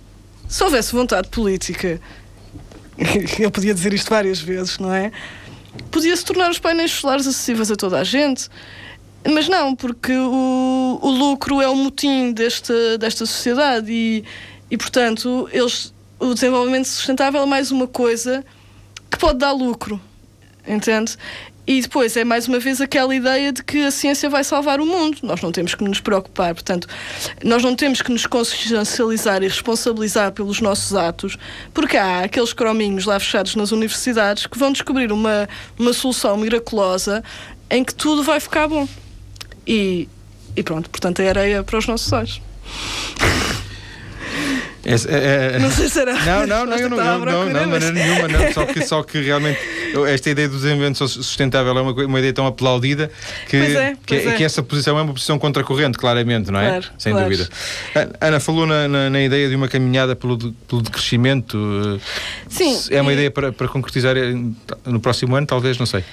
se 0.49 0.65
houvesse 0.65 0.93
vontade 0.93 1.29
política, 1.29 2.01
eu 3.39 3.51
podia 3.51 3.73
dizer 3.73 3.93
isto 3.95 4.11
várias 4.11 4.41
vezes, 4.41 4.79
não 4.79 4.93
é? 4.93 5.13
Podia-se 5.91 6.25
tornar 6.25 6.51
os 6.51 6.59
painéis 6.59 6.91
solares 6.93 7.27
acessíveis 7.27 7.71
a 7.71 7.77
toda 7.77 7.99
a 7.99 8.05
gente. 8.05 8.49
Mas 9.33 9.49
não, 9.49 9.75
porque 9.75 10.13
o, 10.13 10.99
o 11.03 11.11
lucro 11.11 11.61
é 11.61 11.69
o 11.69 11.75
motim 11.75 12.33
desta, 12.33 12.97
desta 12.99 13.27
sociedade 13.27 13.91
e, 13.91 14.25
e, 14.71 14.77
portanto, 14.77 15.49
eles, 15.53 15.93
o 16.19 16.35
desenvolvimento 16.35 16.87
sustentável 16.87 17.43
é 17.43 17.47
mais 17.47 17.71
uma 17.71 17.87
coisa 17.87 18.45
que 19.11 19.19
pode 19.19 19.39
dar 19.39 19.53
lucro, 19.53 20.01
entende? 20.67 21.17
E 21.67 21.81
depois 21.81 22.17
é 22.17 22.23
mais 22.23 22.47
uma 22.47 22.61
vez 22.61 22.81
aquela 22.81 23.13
ideia 23.13 23.53
de 23.53 23.65
que 23.65 23.83
a 23.83 23.91
ciência 23.91 24.31
vai 24.31 24.45
salvar 24.45 24.81
o 24.81 24.87
mundo. 24.87 25.19
Nós 25.25 25.41
não 25.41 25.51
temos 25.51 25.75
que 25.75 25.83
nos 25.83 25.99
preocupar, 25.99 26.55
portanto, 26.55 26.87
nós 27.43 27.65
não 27.65 27.75
temos 27.75 28.01
que 28.01 28.13
nos 28.13 28.25
consciencializar 28.25 29.43
e 29.43 29.49
responsabilizar 29.49 30.31
pelos 30.31 30.61
nossos 30.61 30.95
atos, 30.95 31.37
porque 31.75 31.97
há 31.97 32.21
aqueles 32.21 32.53
crominhos 32.53 33.05
lá 33.05 33.19
fechados 33.19 33.57
nas 33.57 33.73
universidades 33.73 34.47
que 34.47 34.57
vão 34.57 34.71
descobrir 34.71 35.11
uma, 35.11 35.49
uma 35.77 35.93
solução 35.93 36.37
miraculosa 36.37 37.25
em 37.69 37.83
que 37.83 37.93
tudo 37.93 38.23
vai 38.23 38.39
ficar 38.39 38.69
bom. 38.69 38.87
E, 39.67 40.09
e 40.55 40.63
pronto, 40.63 40.89
portanto, 40.91 41.21
é 41.21 41.29
areia 41.29 41.63
para 41.63 41.79
os 41.79 41.87
nossos 41.87 42.13
olhos. 42.13 42.41
É, 44.87 44.95
é, 44.95 45.57
é, 45.57 45.59
não 45.59 45.71
sei 45.71 45.89
se 45.89 45.99
era. 45.99 46.15
Não, 46.15 46.47
não, 46.47 46.65
não, 46.65 46.77
eu 46.77 46.89
não, 46.89 46.97
não, 46.97 47.19
não, 47.19 47.49
não, 47.49 47.67
maneira 47.67 47.91
nenhuma, 47.91 48.29
não. 48.29 48.53
Só 48.53 48.65
que, 48.65 48.85
só 48.87 49.03
que 49.03 49.21
realmente 49.21 49.59
esta 50.09 50.31
ideia 50.31 50.49
do 50.49 50.55
desenvolvimento 50.55 51.09
sustentável 51.09 51.77
é 51.77 51.81
uma, 51.81 51.93
uma 51.93 52.19
ideia 52.21 52.33
tão 52.33 52.47
aplaudida 52.47 53.11
que, 53.49 53.57
é, 53.57 53.97
que, 54.07 54.15
é. 54.15 54.33
que, 54.35 54.45
essa 54.45 54.63
posição 54.63 54.97
é 54.97 55.03
uma 55.03 55.13
posição 55.13 55.41
contracorrente, 55.41 55.99
claramente, 55.99 56.53
não 56.53 56.61
é? 56.61 56.69
Claro, 56.69 56.87
Sem 56.99 57.13
claro. 57.13 57.29
dúvida. 57.29 57.49
Ana 58.21 58.39
falou 58.39 58.65
na, 58.65 58.87
na, 58.87 59.11
na, 59.11 59.21
ideia 59.21 59.49
de 59.49 59.57
uma 59.57 59.67
caminhada 59.67 60.15
pelo, 60.15 60.39
pelo 60.39 60.83
decrescimento. 60.83 62.01
Sim. 62.49 62.79
É 62.91 63.03
uma 63.03 63.11
e... 63.11 63.15
ideia 63.15 63.31
para, 63.31 63.51
para 63.53 63.67
concretizar 63.67 64.15
no 64.85 65.01
próximo 65.01 65.35
ano, 65.35 65.49
talvez, 65.49 65.79
não 65.79 65.87
sei. 65.87 66.05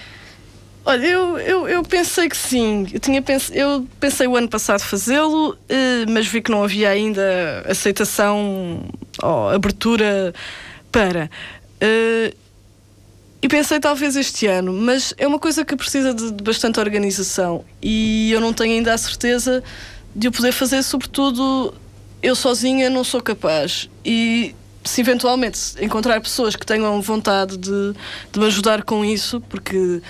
Olha, 0.86 1.05
eu, 1.07 1.38
eu, 1.38 1.67
eu, 1.67 1.84
pensei 1.84 2.27
que 2.27 2.36
sim. 2.36 2.86
Eu, 2.91 2.99
tinha 2.99 3.21
pens 3.21 3.49
eu 3.53 3.88
pensei 3.99 4.27
o 4.27 4.36
ano 4.36 4.49
passado 4.49 4.81
fazê-lo, 4.81 5.57
eh, 5.69 6.05
mas 6.09 6.27
vi 6.27 6.41
que 6.41 6.51
não 6.51 6.63
havia 6.63 6.89
ainda 6.89 7.63
aceitação 7.65 8.84
ou 9.21 9.49
abertura 9.49 10.34
para. 10.91 11.29
Eh, 11.79 12.34
e 13.41 13.47
pensei 13.47 13.79
talvez 13.79 14.15
este 14.15 14.47
ano, 14.47 14.73
mas 14.73 15.13
é 15.17 15.27
uma 15.27 15.39
coisa 15.39 15.65
que 15.65 15.75
precisa 15.75 16.13
de, 16.13 16.31
bastante 16.43 16.79
organização 16.79 17.65
e 17.81 18.31
eu 18.31 18.39
não 18.39 18.53
tenho 18.53 18.73
ainda 18.73 18.93
a 18.93 18.97
certeza 18.97 19.61
de 20.15 20.29
o 20.29 20.31
poder 20.31 20.53
fazer, 20.53 20.81
sobretudo 20.81 21.73
eu 22.21 22.36
sozinha 22.36 22.89
não 22.89 23.03
sou 23.03 23.21
capaz. 23.21 23.89
E 24.05 24.55
se 24.84 25.01
eventualmente 25.01 25.59
encontrar 25.81 26.21
pessoas 26.21 26.55
que 26.55 26.65
tenham 26.65 27.01
vontade 27.01 27.57
de, 27.57 27.93
de 28.31 28.39
me 28.39 28.45
ajudar 28.45 28.84
com 28.84 29.03
isso, 29.03 29.41
porque 29.41 30.01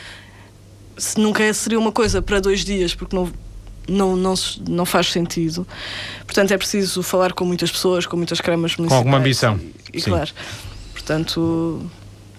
se 0.97 1.19
nunca 1.19 1.53
seria 1.53 1.79
uma 1.79 1.91
coisa 1.91 2.21
para 2.21 2.39
dois 2.39 2.63
dias, 2.63 2.93
porque 2.93 3.15
não, 3.15 3.31
não, 3.87 4.15
não, 4.15 4.33
não 4.67 4.85
faz 4.85 5.11
sentido. 5.11 5.67
Portanto, 6.25 6.51
é 6.51 6.57
preciso 6.57 7.03
falar 7.03 7.33
com 7.33 7.45
muitas 7.45 7.71
pessoas, 7.71 8.05
com 8.05 8.17
muitas 8.17 8.39
cremas 8.39 8.75
municipais. 8.75 8.89
Com 8.89 8.95
alguma 8.95 9.17
ambição. 9.17 9.59
E, 9.93 9.99
e 9.99 10.01
claro. 10.01 10.31
Portanto. 10.93 11.81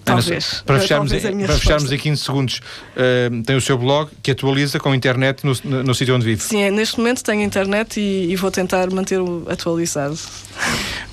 Talvez. 0.05 0.63
Para 0.65 0.79
fecharmos, 0.79 1.11
talvez 1.11 1.45
para 1.47 1.57
fecharmos 1.57 1.91
em 1.91 1.97
15 1.97 2.21
segundos, 2.21 2.61
uh, 2.95 3.43
tem 3.43 3.55
o 3.55 3.61
seu 3.61 3.77
blog 3.77 4.11
que 4.21 4.31
atualiza 4.31 4.79
com 4.79 4.93
internet 4.93 5.43
no, 5.43 5.53
no, 5.63 5.83
no 5.83 5.95
sítio 5.95 6.15
onde 6.15 6.25
vive. 6.25 6.43
Sim, 6.43 6.61
é, 6.61 6.69
neste 6.69 6.97
momento 6.97 7.23
tenho 7.23 7.41
internet 7.41 7.99
e, 7.99 8.31
e 8.31 8.35
vou 8.35 8.51
tentar 8.51 8.89
manter-o 8.91 9.45
atualizado. 9.49 10.17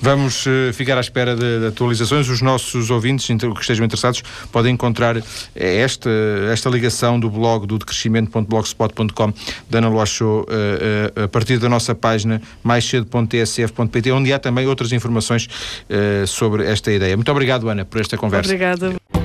Vamos 0.01 0.45
uh, 0.45 0.73
ficar 0.73 0.97
à 0.97 1.01
espera 1.01 1.35
de, 1.35 1.59
de, 1.61 1.67
atualizações. 1.67 2.27
Os 2.27 2.41
nossos 2.41 2.89
ouvintes 2.89 3.25
que 3.25 3.61
estejam 3.61 3.85
interessados 3.85 4.21
podem 4.51 4.73
encontrar 4.73 5.17
eh, 5.17 5.21
esta, 5.55 6.09
esta 6.51 6.69
ligação 6.69 7.17
do 7.19 7.29
blog 7.29 7.65
do 7.65 7.79
decrescimento.blogspot.com 7.79 9.33
da 9.69 9.77
Ana 9.77 9.89
Loachou 9.89 10.41
uh, 10.41 11.21
uh, 11.21 11.23
a 11.23 11.27
partir 11.27 11.57
da 11.57 11.69
nossa 11.69 11.95
página 11.95 12.41
maiscedo.tsf.pt, 12.63 14.11
onde 14.11 14.33
há 14.33 14.39
também 14.39 14.67
outras 14.67 14.91
informações 14.91 15.47
sobre 16.27 16.65
esta 16.65 16.91
ideia. 16.91 17.15
Muito 17.15 17.31
obrigado, 17.31 17.69
Ana, 17.69 17.85
por 17.85 18.01
esta 18.01 18.17
conversa. 18.17 18.49
Obrigada 18.49 18.82
certeza. 18.83 19.22